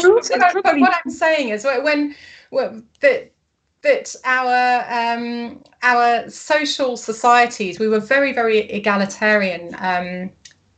[0.62, 2.14] but what I'm saying is when,
[2.50, 3.32] when that
[3.82, 9.74] that our um, our social societies, we were very very egalitarian.
[9.78, 10.30] Um,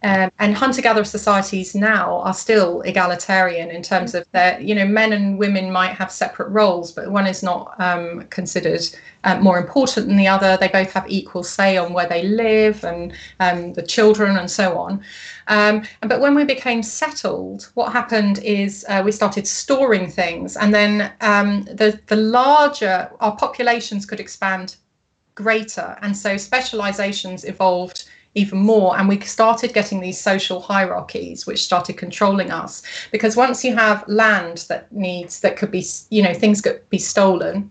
[0.04, 5.14] um, and hunter-gatherer societies now are still egalitarian in terms of their, you know, men
[5.14, 8.82] and women might have separate roles, but one is not um, considered
[9.24, 10.58] uh, more important than the other.
[10.58, 14.76] They both have equal say on where they live and um, the children and so
[14.76, 15.02] on.
[15.48, 20.74] Um, but when we became settled, what happened is uh, we started storing things, and
[20.74, 24.76] then um, the the larger our populations could expand
[25.34, 28.04] greater, and so specializations evolved
[28.34, 32.82] even more and we started getting these social hierarchies which started controlling us
[33.12, 36.98] because once you have land that needs that could be you know things could be
[36.98, 37.70] stolen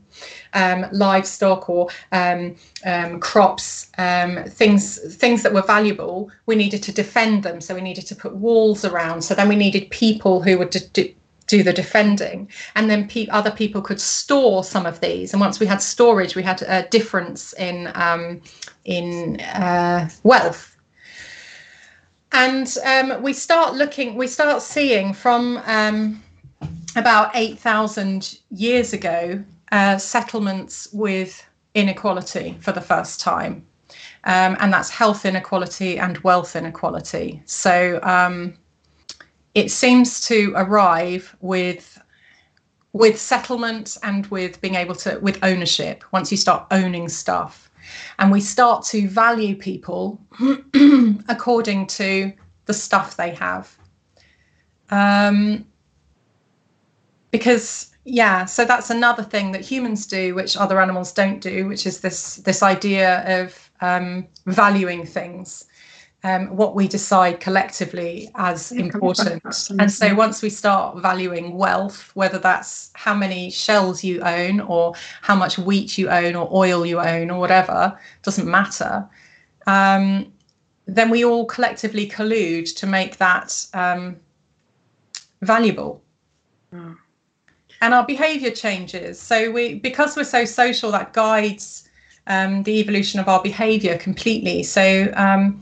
[0.54, 2.56] um, livestock or um,
[2.86, 6.32] um, crops, um, things things that were valuable.
[6.46, 9.24] We needed to defend them, so we needed to put walls around.
[9.24, 11.14] So then we needed people who would do,
[11.48, 15.34] do the defending, and then pe- other people could store some of these.
[15.34, 18.42] And once we had storage, we had a difference in um,
[18.86, 20.70] in uh, wealth.
[22.32, 26.24] And um, we start looking we start seeing from um,
[26.96, 33.66] about 8000 years ago uh, settlements with inequality for the first time.
[34.26, 37.42] Um, and that's health inequality and wealth inequality.
[37.46, 38.54] So um,
[39.56, 42.00] it seems to arrive with
[42.94, 47.72] with settlement and with being able to with ownership once you start owning stuff
[48.20, 50.20] and we start to value people
[51.30, 52.32] according to
[52.66, 53.76] the stuff they have.
[54.90, 55.66] Um,
[57.32, 61.86] because yeah, so that's another thing that humans do, which other animals don't do, which
[61.86, 65.66] is this this idea of um, valuing things
[66.24, 69.44] um, what we decide collectively as important.
[69.78, 74.94] And so once we start valuing wealth, whether that's how many shells you own or
[75.22, 79.08] how much wheat you own or oil you own or whatever, doesn't matter.
[79.68, 80.32] Um,
[80.86, 84.16] then we all collectively collude to make that um,
[85.42, 86.02] valuable.
[86.74, 86.98] Mm.
[87.82, 89.20] And our behavior changes.
[89.20, 91.90] So we because we're so social, that guides
[92.28, 94.64] um, the evolution of our behavior completely.
[94.64, 95.62] So um,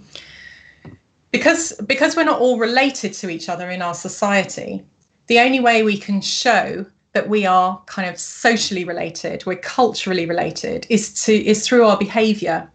[1.31, 4.83] because because we're not all related to each other in our society
[5.27, 10.25] the only way we can show that we are kind of socially related we're culturally
[10.25, 12.69] related is to is through our behavior.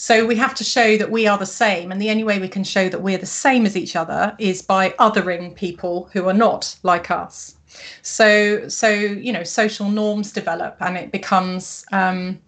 [0.00, 2.46] So we have to show that we are the same and the only way we
[2.46, 6.34] can show that we're the same as each other is by othering people who are
[6.34, 7.56] not like us.
[8.02, 12.38] So so you know social norms develop and it becomes um,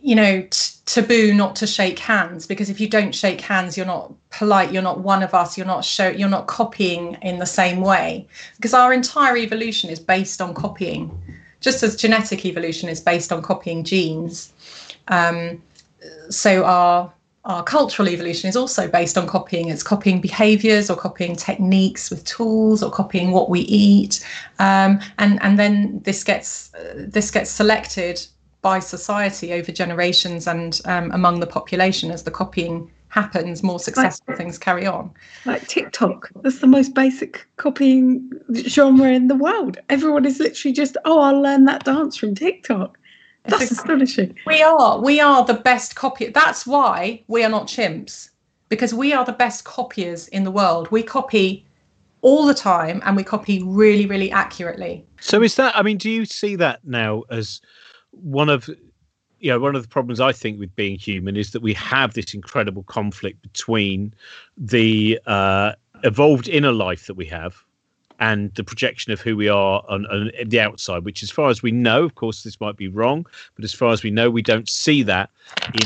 [0.00, 3.86] you know t- taboo not to shake hands because if you don't shake hands you're
[3.86, 7.46] not polite you're not one of us you're not show you're not copying in the
[7.46, 8.26] same way.
[8.56, 11.10] Because our entire evolution is based on copying
[11.60, 14.52] just as genetic evolution is based on copying genes.
[15.08, 15.62] Um,
[16.30, 17.12] so our
[17.46, 19.70] our cultural evolution is also based on copying.
[19.70, 24.26] It's copying behaviors or copying techniques with tools or copying what we eat.
[24.58, 28.26] Um, and and then this gets uh, this gets selected
[28.62, 34.24] by society over generations and um, among the population as the copying happens more successful
[34.28, 35.10] like, things carry on.
[35.44, 39.78] Like tiktok that's the most basic copying genre in the world.
[39.88, 42.98] Everyone is literally just oh i'll learn that dance from tiktok.
[43.44, 44.36] That's it's astonishing.
[44.46, 48.30] We are we are the best copy that's why we are not chimps
[48.68, 50.90] because we are the best copiers in the world.
[50.92, 51.66] We copy
[52.22, 55.04] all the time and we copy really really accurately.
[55.20, 57.60] So is that i mean do you see that now as
[58.12, 58.68] one of
[59.38, 62.14] you know one of the problems I think with being human is that we have
[62.14, 64.14] this incredible conflict between
[64.56, 65.72] the uh,
[66.04, 67.64] evolved inner life that we have
[68.20, 71.62] and the projection of who we are on, on, the outside, which, as far as
[71.62, 74.42] we know, of course, this might be wrong, but as far as we know, we
[74.42, 75.30] don't see that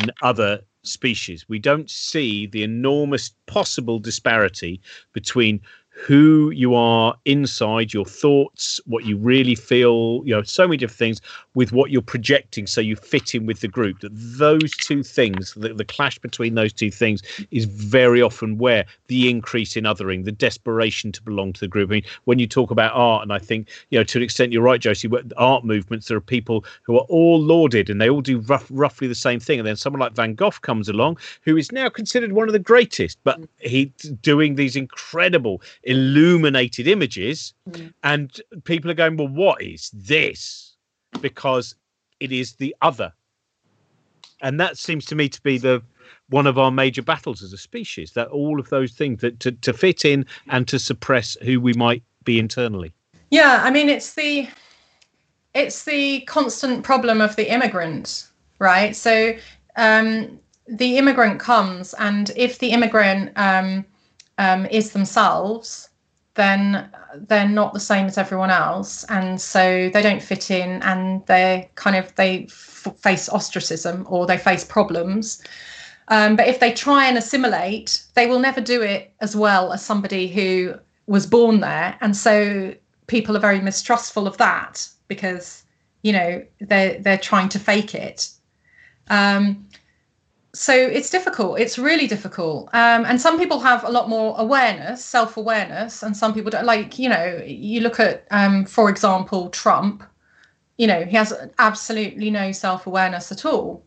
[0.02, 1.48] in other species.
[1.48, 4.80] We don't see the enormous possible disparity
[5.12, 5.60] between
[5.94, 10.98] who you are inside, your thoughts, what you really feel, you know, so many different
[10.98, 11.20] things
[11.54, 14.00] with what you're projecting so you fit in with the group.
[14.00, 17.22] That those two things, the, the clash between those two things
[17.52, 21.90] is very often where the increase in othering, the desperation to belong to the group.
[21.90, 24.52] I mean, when you talk about art, and I think, you know, to an extent,
[24.52, 28.20] you're right, Josie, art movements, there are people who are all lauded and they all
[28.20, 29.60] do rough, roughly the same thing.
[29.60, 32.58] And then someone like Van Gogh comes along, who is now considered one of the
[32.58, 33.48] greatest, but mm.
[33.60, 33.90] he's
[34.22, 37.92] doing these incredible illuminated images, mm.
[38.02, 40.76] and people are going, "Well, what is this?"
[41.20, 41.74] Because
[42.20, 43.12] it is the other,
[44.42, 45.82] and that seems to me to be the
[46.28, 48.12] one of our major battles as a species.
[48.12, 51.74] That all of those things that to, to fit in and to suppress who we
[51.74, 52.94] might be internally.
[53.30, 54.48] Yeah, I mean, it's the
[55.54, 58.28] it's the constant problem of the immigrant,
[58.58, 58.94] right?
[58.94, 59.34] So
[59.76, 63.84] um, the immigrant comes, and if the immigrant um,
[64.38, 65.88] um, is themselves,
[66.34, 66.90] then
[67.28, 69.04] they're not the same as everyone else.
[69.04, 74.26] And so they don't fit in and they kind of they f- face ostracism or
[74.26, 75.42] they face problems.
[76.08, 79.82] Um, but if they try and assimilate they will never do it as well as
[79.82, 80.74] somebody who
[81.06, 81.96] was born there.
[82.00, 82.74] And so
[83.06, 85.62] people are very mistrustful of that because
[86.02, 88.28] you know they're they're trying to fake it.
[89.08, 89.66] Um,
[90.54, 91.58] so it's difficult.
[91.58, 92.68] It's really difficult.
[92.72, 96.64] Um, and some people have a lot more awareness, self awareness, and some people don't.
[96.64, 100.04] Like, you know, you look at, um, for example, Trump,
[100.78, 103.84] you know, he has absolutely no self awareness at all.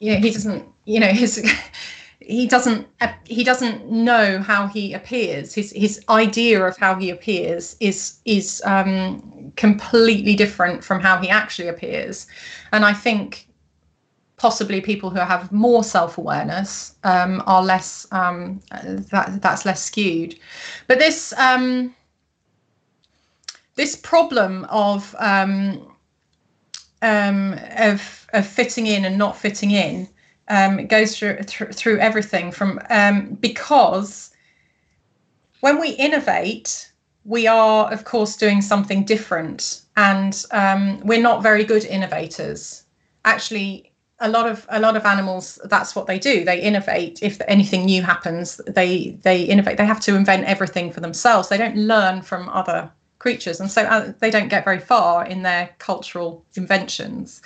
[0.00, 1.44] Know, he doesn't, you know, his.
[2.22, 2.86] he doesn't
[3.24, 8.62] he doesn't know how he appears his his idea of how he appears is is
[8.66, 12.26] um completely different from how he actually appears
[12.72, 13.48] and i think
[14.40, 20.34] possibly people who have more self-awareness um, are less um, that that's less skewed.
[20.86, 21.94] But this um,
[23.74, 25.94] this problem of um,
[27.02, 30.08] um, of of fitting in and not fitting in
[30.48, 32.80] um, goes through, through through everything from
[33.40, 34.30] because
[35.60, 36.90] when we innovate
[37.26, 40.46] we are of course doing something different and
[41.04, 42.84] we're not very good innovators.
[43.26, 43.89] Actually
[44.20, 46.44] a lot of a lot of animals that's what they do.
[46.44, 47.20] They innovate.
[47.22, 49.78] If anything new happens they they innovate.
[49.78, 51.48] They have to invent everything for themselves.
[51.48, 53.60] They don't learn from other creatures.
[53.60, 57.42] And so uh, they don't get very far in their cultural inventions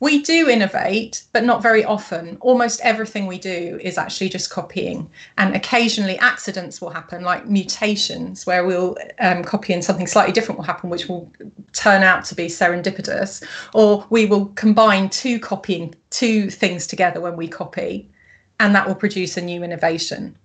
[0.00, 2.36] we do innovate, but not very often.
[2.40, 5.10] Almost everything we do is actually just copying.
[5.38, 10.58] And occasionally accidents will happen, like mutations, where we'll um, copy and something slightly different
[10.58, 11.30] will happen, which will
[11.72, 13.44] turn out to be serendipitous.
[13.74, 18.08] Or we will combine two copying, two things together when we copy,
[18.60, 20.36] and that will produce a new innovation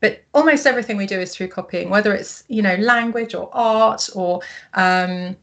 [0.00, 4.08] but almost everything we do is through copying whether it's you know language or art
[4.14, 4.40] or
[4.74, 5.36] um,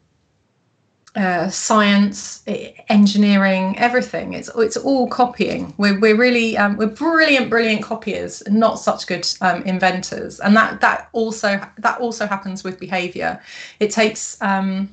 [1.15, 2.43] uh, science,
[2.89, 4.33] engineering, everything.
[4.33, 5.73] It's it's all copying.
[5.77, 10.39] We're we're really um, we're brilliant, brilliant copiers, not such good um, inventors.
[10.39, 13.41] And that that also that also happens with behaviour.
[13.79, 14.41] It takes.
[14.41, 14.89] Um,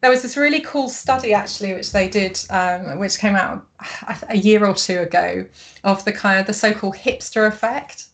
[0.00, 3.66] there was this really cool study actually, which they did, um, which came out
[4.28, 5.44] a year or two ago,
[5.82, 8.06] of the kind of the so-called hipster effect.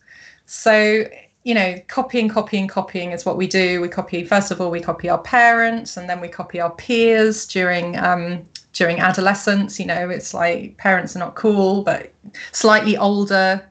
[0.47, 1.05] So
[1.45, 3.79] you know, copying, copying, copying is what we do.
[3.79, 7.45] We copy first of all, we copy our parents, and then we copy our peers
[7.45, 9.79] during um, during adolescence.
[9.79, 12.11] You know, it's like parents are not cool, but
[12.51, 13.63] slightly older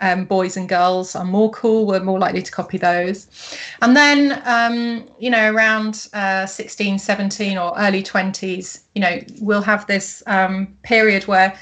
[0.00, 1.86] um, boys and girls are more cool.
[1.86, 3.26] We're more likely to copy those.
[3.82, 9.60] And then, um, you know, around uh, 16, 17, or early 20s, you know, we'll
[9.60, 11.54] have this um, period where,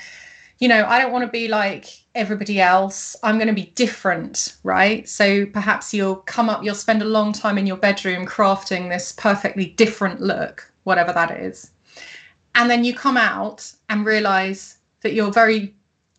[0.61, 1.87] you know, I don't want to be like
[2.19, 3.17] everybody else.
[3.23, 5.09] I'm going to be different, right?
[5.09, 9.13] So perhaps you'll come up, you'll spend a long time in your bedroom crafting this
[9.13, 11.71] perfectly different look, whatever that is.
[12.55, 15.75] And then you come out and realize that you're very,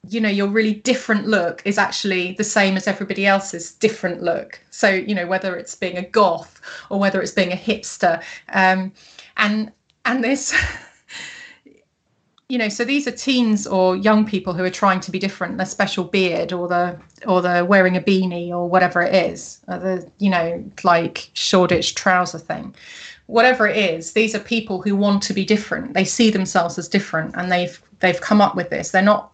[0.07, 4.59] you know, your really different look is actually the same as everybody else's different look.
[4.71, 8.23] So, you know, whether it's being a goth or whether it's being a hipster.
[8.53, 8.93] Um,
[9.35, 9.71] and
[10.05, 10.55] and this
[12.49, 15.57] you know so these are teens or young people who are trying to be different
[15.57, 19.77] the special beard or the or the wearing a beanie or whatever it is uh,
[19.77, 22.75] the you know like shoreditch trouser thing.
[23.27, 25.93] Whatever it is these are people who want to be different.
[25.93, 28.89] They see themselves as different and they've they've come up with this.
[28.89, 29.31] They're not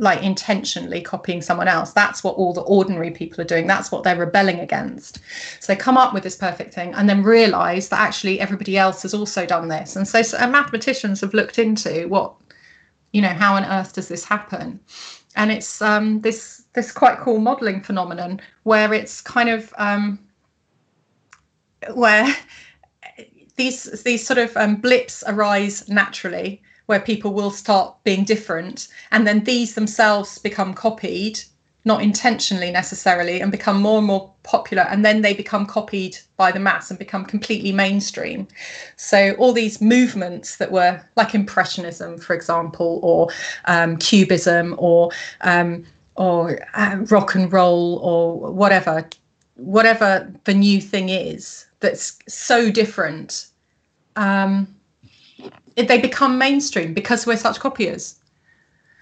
[0.00, 1.92] like intentionally copying someone else.
[1.92, 3.66] That's what all the ordinary people are doing.
[3.66, 5.20] That's what they're rebelling against.
[5.60, 9.02] So they come up with this perfect thing and then realize that actually everybody else
[9.02, 9.96] has also done this.
[9.96, 12.34] And so, so and mathematicians have looked into what,
[13.12, 14.80] you know, how on earth does this happen?
[15.36, 20.18] And it's um, this this quite cool modeling phenomenon where it's kind of um,
[21.92, 22.34] where
[23.56, 29.24] these these sort of um, blips arise naturally where people will start being different and
[29.24, 31.38] then these themselves become copied
[31.84, 36.50] not intentionally necessarily and become more and more popular and then they become copied by
[36.50, 38.48] the mass and become completely mainstream.
[38.96, 43.28] So all these movements that were like impressionism for example or
[43.66, 45.12] um, cubism or
[45.42, 45.86] um,
[46.16, 49.08] or uh, rock and roll or whatever
[49.54, 53.46] whatever the new thing is that's so different
[54.16, 54.66] um,
[55.76, 58.16] they become mainstream because we're such copiers.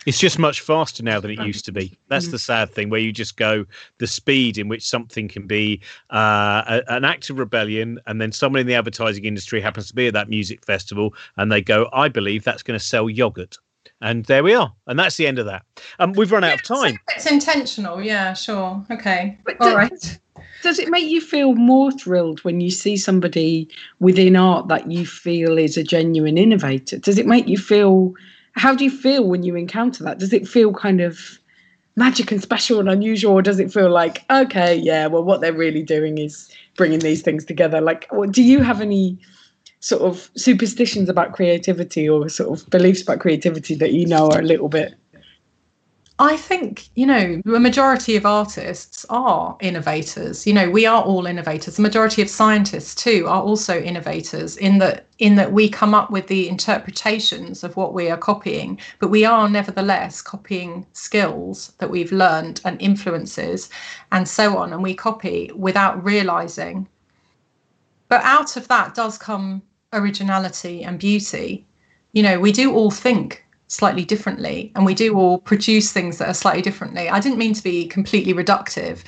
[0.07, 1.99] It's just much faster now than it used to be.
[2.09, 2.33] That's mm-hmm.
[2.33, 3.67] the sad thing, where you just go
[3.99, 8.33] the speed in which something can be uh, a, an act of rebellion, and then
[8.33, 11.91] someone in the advertising industry happens to be at that music festival, and they go,
[11.93, 13.59] "I believe that's going to sell yogurt."
[14.01, 15.65] And there we are, and that's the end of that.
[15.99, 16.99] Um, we've run out of time.
[17.17, 20.19] It's intentional, yeah, sure, okay, but all right
[20.63, 23.69] does it make you feel more thrilled when you see somebody
[24.01, 26.99] within art that you feel is a genuine innovator?
[26.99, 28.15] Does it make you feel,
[28.53, 30.19] how do you feel when you encounter that?
[30.19, 31.39] Does it feel kind of
[31.97, 35.53] magic and special and unusual, or does it feel like, okay, yeah, well, what they're
[35.53, 37.81] really doing is bringing these things together?
[37.81, 39.19] Like, do you have any
[39.81, 44.41] sort of superstitions about creativity or sort of beliefs about creativity that you know are
[44.41, 44.95] a little bit
[46.21, 50.49] I think, you know, the majority of artists are innovators.
[50.49, 51.77] You know, we are all innovators.
[51.77, 56.11] The majority of scientists too are also innovators in that in that we come up
[56.11, 61.91] with the interpretations of what we are copying, but we are nevertheless copying skills that
[61.91, 63.71] we've learned and influences
[64.11, 66.89] and so on, and we copy without realizing.
[68.09, 69.63] But out of that does come
[69.93, 71.67] originality and beauty.
[72.13, 76.27] You know, we do all think slightly differently and we do all produce things that
[76.27, 79.05] are slightly differently i didn't mean to be completely reductive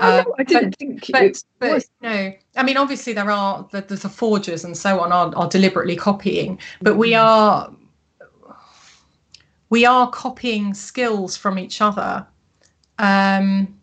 [0.00, 1.90] oh, no, I didn't but, think but, it but, was.
[2.00, 5.48] No, I mean, obviously there are the, the, the forgers and so on are, are
[5.48, 7.22] deliberately copying, but we mm.
[7.22, 7.72] are
[9.70, 12.26] we are copying skills from each other.
[12.98, 13.77] Um,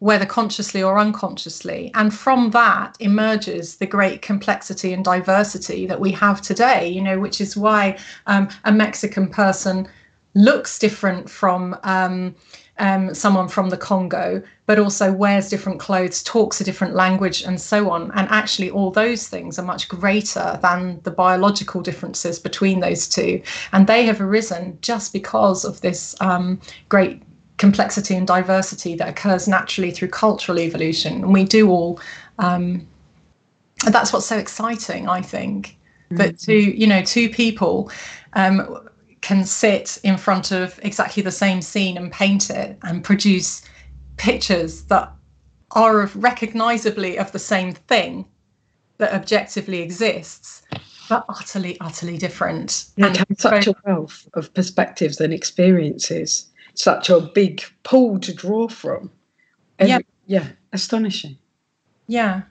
[0.00, 1.90] whether consciously or unconsciously.
[1.94, 7.18] And from that emerges the great complexity and diversity that we have today, you know,
[7.18, 9.88] which is why um, a Mexican person
[10.34, 11.76] looks different from.
[11.82, 12.34] Um,
[12.78, 17.60] um, someone from the Congo, but also wears different clothes, talks a different language, and
[17.60, 18.10] so on.
[18.14, 23.40] And actually, all those things are much greater than the biological differences between those two.
[23.72, 27.22] And they have arisen just because of this um, great
[27.58, 31.14] complexity and diversity that occurs naturally through cultural evolution.
[31.14, 32.00] And we do all,
[32.38, 32.86] um,
[33.86, 35.68] that's what's so exciting, I think,
[36.10, 36.16] mm-hmm.
[36.16, 37.90] that two, you know, two people
[38.34, 38.88] um,
[39.20, 43.62] can sit in front of exactly the same scene and paint it and produce
[44.16, 45.12] pictures that
[45.72, 48.24] are of recognizably of the same thing
[48.98, 50.62] that objectively exists
[51.08, 56.46] but utterly utterly different yeah, and such a wealth of perspectives and experiences
[56.76, 59.10] such a big pool to draw from.
[59.78, 59.98] And yeah.
[60.26, 60.46] Yeah.
[60.72, 61.36] Astonishing.
[62.06, 62.42] Yeah.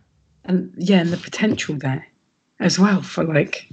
[0.45, 2.05] And yeah, and the potential there
[2.59, 3.67] as well for like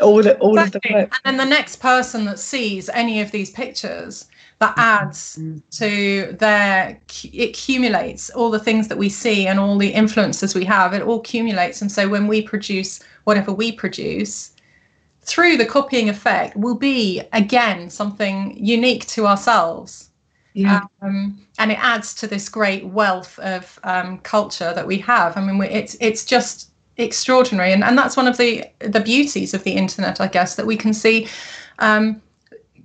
[0.00, 0.78] all the all exactly.
[0.78, 1.20] of the work.
[1.24, 4.26] And then the next person that sees any of these pictures
[4.62, 5.58] that adds mm-hmm.
[5.70, 10.64] to their it accumulates all the things that we see and all the influences we
[10.64, 14.52] have it all accumulates and so when we produce whatever we produce
[15.22, 20.10] through the copying effect will be again something unique to ourselves
[20.54, 20.82] yeah.
[21.00, 25.36] Um, and it adds to this great wealth of um, culture that we have.
[25.36, 29.54] I mean, we, it's it's just extraordinary, and and that's one of the the beauties
[29.54, 31.28] of the internet, I guess, that we can see
[31.78, 32.20] um,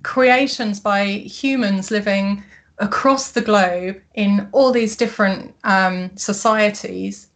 [0.02, 2.42] creations by humans living
[2.78, 7.27] across the globe in all these different um, societies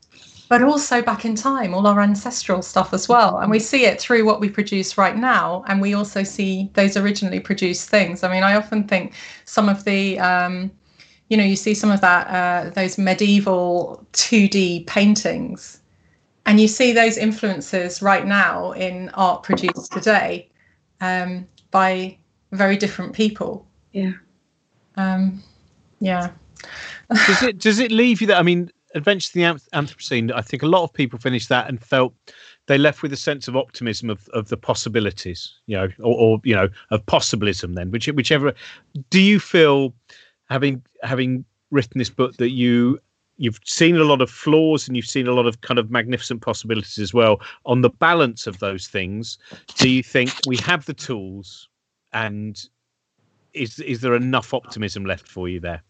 [0.52, 3.38] but also back in time, all our ancestral stuff as well.
[3.38, 5.64] And we see it through what we produce right now.
[5.66, 8.22] And we also see those originally produced things.
[8.22, 9.14] I mean, I often think
[9.46, 10.70] some of the, um,
[11.30, 15.80] you know, you see some of that, uh, those medieval 2D paintings,
[16.44, 20.50] and you see those influences right now in art produced today
[21.00, 22.18] um, by
[22.50, 23.66] very different people.
[23.92, 24.12] Yeah.
[24.98, 25.42] Um,
[25.98, 26.32] yeah.
[27.26, 28.36] does it does it leave you that?
[28.36, 31.82] I mean, Adventures in the Anthropocene, I think a lot of people finished that and
[31.82, 32.14] felt
[32.66, 36.40] they left with a sense of optimism of, of the possibilities, you know, or, or
[36.44, 37.74] you know, of possibilism.
[37.74, 38.52] Then, which, whichever,
[39.10, 39.94] do you feel
[40.48, 42.98] having having written this book that you
[43.38, 46.42] you've seen a lot of flaws and you've seen a lot of kind of magnificent
[46.42, 47.40] possibilities as well.
[47.64, 49.38] On the balance of those things,
[49.76, 51.68] do you think we have the tools,
[52.12, 52.62] and
[53.54, 55.82] is is there enough optimism left for you there?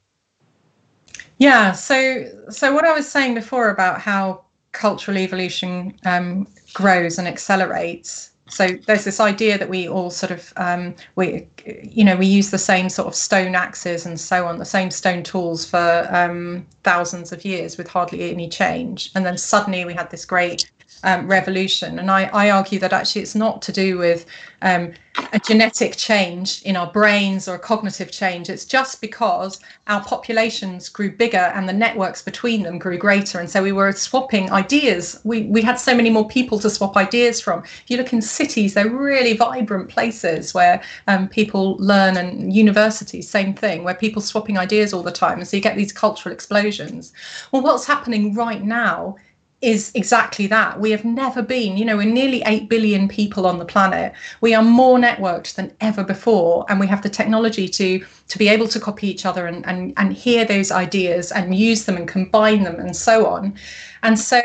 [1.38, 1.72] Yeah.
[1.72, 4.42] So, so what I was saying before about how
[4.72, 8.30] cultural evolution um, grows and accelerates.
[8.48, 12.50] So there's this idea that we all sort of um, we you know we use
[12.50, 16.66] the same sort of stone axes and so on, the same stone tools for um,
[16.84, 20.70] thousands of years with hardly any change, and then suddenly we had this great
[21.04, 21.98] um, revolution.
[21.98, 24.26] And I, I, argue that actually it's not to do with
[24.62, 24.92] um,
[25.32, 28.48] a genetic change in our brains or a cognitive change.
[28.48, 33.40] It's just because our populations grew bigger and the networks between them grew greater.
[33.40, 35.20] And so we were swapping ideas.
[35.24, 37.64] We, we had so many more people to swap ideas from.
[37.64, 43.28] If you look in cities, they're really vibrant places where um, people learn, and universities,
[43.28, 45.38] same thing, where people swapping ideas all the time.
[45.38, 47.12] And so you get these cultural explosions.
[47.50, 49.16] Well, what's happening right now
[49.62, 50.80] is exactly that.
[50.80, 54.12] We have never been, you know, we're nearly 8 billion people on the planet.
[54.40, 56.66] We are more networked than ever before.
[56.68, 59.92] And we have the technology to to be able to copy each other and, and,
[59.96, 63.54] and hear those ideas and use them and combine them and so on.
[64.02, 64.40] And so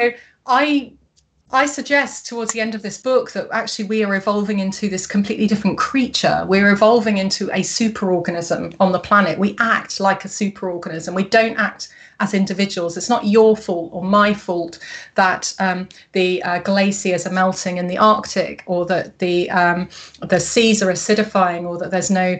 [0.45, 0.93] I
[1.51, 5.07] I suggest towards the end of this book that actually we are evolving into this
[5.07, 6.45] completely different creature.
[6.45, 9.39] We're evolving into a superorganism on the planet.
[9.39, 11.15] We act like a superorganism.
[11.15, 11.88] We don't act
[12.20, 12.97] as individuals.
[12.97, 14.80] It's not your fault or my fault
[15.15, 19.89] that um, the uh, glaciers are melting in the Arctic, or that the um,
[20.22, 22.38] the seas are acidifying, or that there's no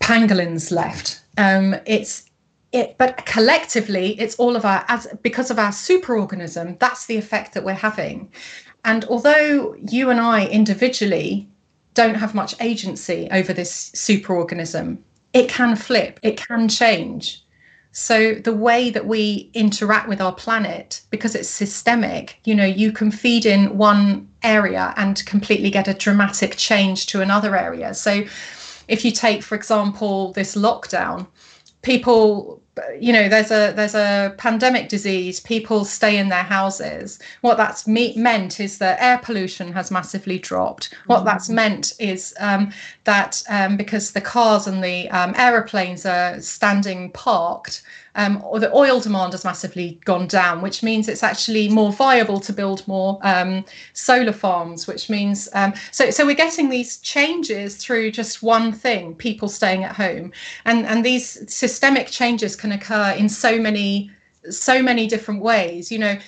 [0.00, 1.20] pangolins left.
[1.38, 2.28] Um, it's
[2.72, 6.78] it, but collectively, it's all of our as because of our superorganism.
[6.78, 8.30] That's the effect that we're having.
[8.84, 11.48] And although you and I individually
[11.94, 14.98] don't have much agency over this superorganism,
[15.32, 16.20] it can flip.
[16.22, 17.42] It can change.
[17.98, 22.92] So the way that we interact with our planet, because it's systemic, you know, you
[22.92, 27.94] can feed in one area and completely get a dramatic change to another area.
[27.94, 28.24] So
[28.88, 31.26] if you take, for example, this lockdown,
[31.80, 32.62] people
[32.98, 37.18] you know there's a there's a pandemic disease people stay in their houses.
[37.40, 40.94] What that's me- meant is that air pollution has massively dropped.
[41.06, 41.26] What mm-hmm.
[41.26, 42.72] that's meant is um,
[43.04, 47.82] that um, because the cars and the um, aeroplanes are standing parked
[48.16, 52.40] um, or the oil demand has massively gone down, which means it's actually more viable
[52.40, 57.76] to build more um, solar farms, which means um, so so we're getting these changes
[57.76, 60.32] through just one thing, people staying at home,
[60.64, 64.10] and and these systemic changes can occur in so many
[64.48, 65.90] so many different ways.
[65.90, 66.18] You know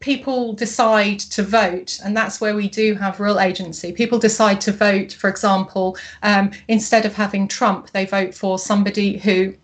[0.00, 3.90] people decide to vote and that's where we do have real agency.
[3.92, 9.16] People decide to vote for example um, instead of having trump they vote for somebody
[9.18, 9.54] who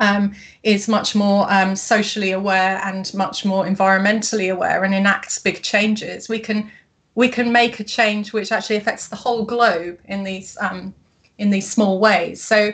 [0.00, 5.62] um, is much more um, socially aware and much more environmentally aware and enacts big
[5.62, 6.70] changes, we can
[7.16, 10.94] we can make a change which actually affects the whole globe in these um,
[11.38, 12.40] in these small ways.
[12.40, 12.72] So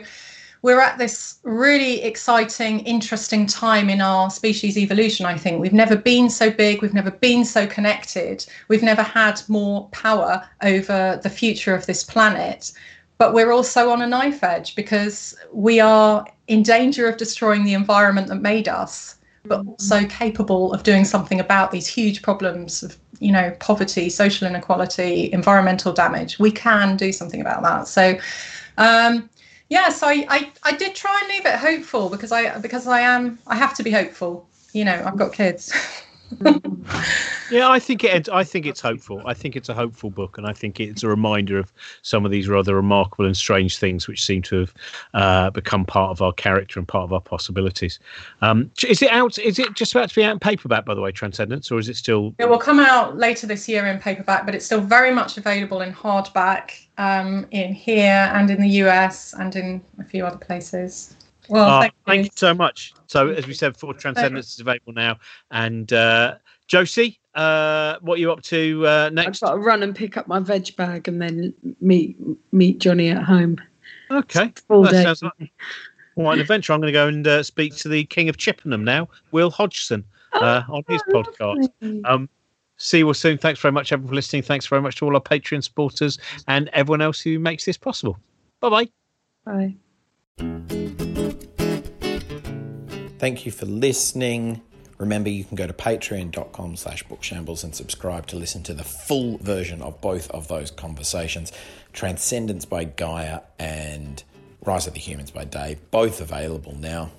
[0.65, 5.27] we're at this really exciting, interesting time in our species evolution.
[5.27, 9.39] I think we've never been so big, we've never been so connected, we've never had
[9.47, 12.71] more power over the future of this planet
[13.17, 17.73] but we're also on a knife edge because we are in danger of destroying the
[17.73, 19.69] environment that made us but mm-hmm.
[19.69, 25.31] also capable of doing something about these huge problems of you know poverty social inequality
[25.31, 28.17] environmental damage we can do something about that so
[28.77, 29.29] um
[29.69, 32.99] yeah so I, I i did try and leave it hopeful because i because i
[33.01, 34.47] am i have to be hopeful.
[34.73, 35.73] You know i've got kids
[37.51, 38.29] yeah, I think it.
[38.29, 39.21] I think it's hopeful.
[39.25, 41.71] I think it's a hopeful book, and I think it's a reminder of
[42.01, 44.73] some of these rather remarkable and strange things which seem to have
[45.13, 47.99] uh, become part of our character and part of our possibilities.
[48.41, 49.37] Um, is it out?
[49.37, 51.89] Is it just about to be out in paperback, by the way, Transcendence, or is
[51.89, 52.33] it still?
[52.39, 55.81] It will come out later this year in paperback, but it's still very much available
[55.81, 61.15] in hardback um, in here and in the US and in a few other places.
[61.49, 61.99] Well, uh, thank, you.
[62.05, 62.31] thank, you.
[62.35, 62.93] so much.
[63.07, 65.17] So, as we said before, Transcendence is available now.
[65.51, 66.35] And uh,
[66.67, 69.43] Josie, uh, what are you up to uh, next?
[69.43, 72.17] I've got to run and pick up my veg bag and then meet
[72.51, 73.57] meet Johnny at home.
[74.11, 75.03] Okay, full that day.
[75.03, 75.51] sounds like
[76.15, 76.73] quite an adventure.
[76.73, 80.03] I'm going to go and uh, speak to the King of Chippenham now, Will Hodgson,
[80.33, 81.69] uh, oh, on his podcast.
[82.05, 82.29] Um,
[82.77, 83.37] see you all soon.
[83.37, 84.43] Thanks very much, everyone, for listening.
[84.43, 86.17] Thanks very much to all our Patreon supporters
[86.47, 88.17] and everyone else who makes this possible.
[88.61, 88.89] Bye-bye.
[89.45, 89.75] Bye.
[93.25, 94.61] Thank you for listening.
[94.99, 99.39] Remember, you can go to patreon.com slash bookshambles and subscribe to listen to the full
[99.39, 101.51] version of both of those conversations
[101.91, 104.23] Transcendence by Gaia and
[104.63, 107.09] Rise of the Humans by Dave, both available now.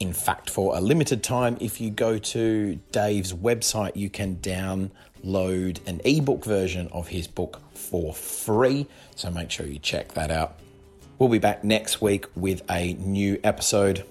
[0.00, 5.86] In fact, for a limited time, if you go to Dave's website, you can download
[5.86, 8.88] an ebook version of his book for free.
[9.14, 10.58] So make sure you check that out.
[11.18, 14.04] We'll be back next week with a new episode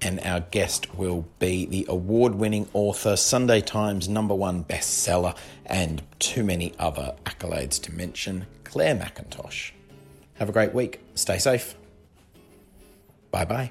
[0.00, 6.02] and our guest will be the award winning author, Sunday Times number one bestseller, and
[6.18, 9.70] too many other accolades to mention, Clare Mackintosh.
[10.34, 11.00] Have a great week.
[11.14, 11.76] Stay safe.
[13.30, 13.70] Bye bye.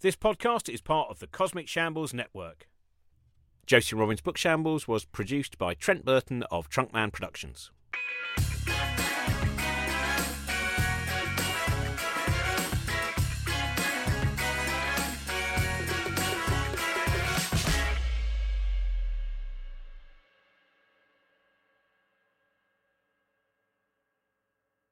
[0.00, 2.68] This podcast is part of the Cosmic Shambles Network.
[3.66, 7.70] Josie Robbins' Book Shambles was produced by Trent Burton of Trunkman Productions.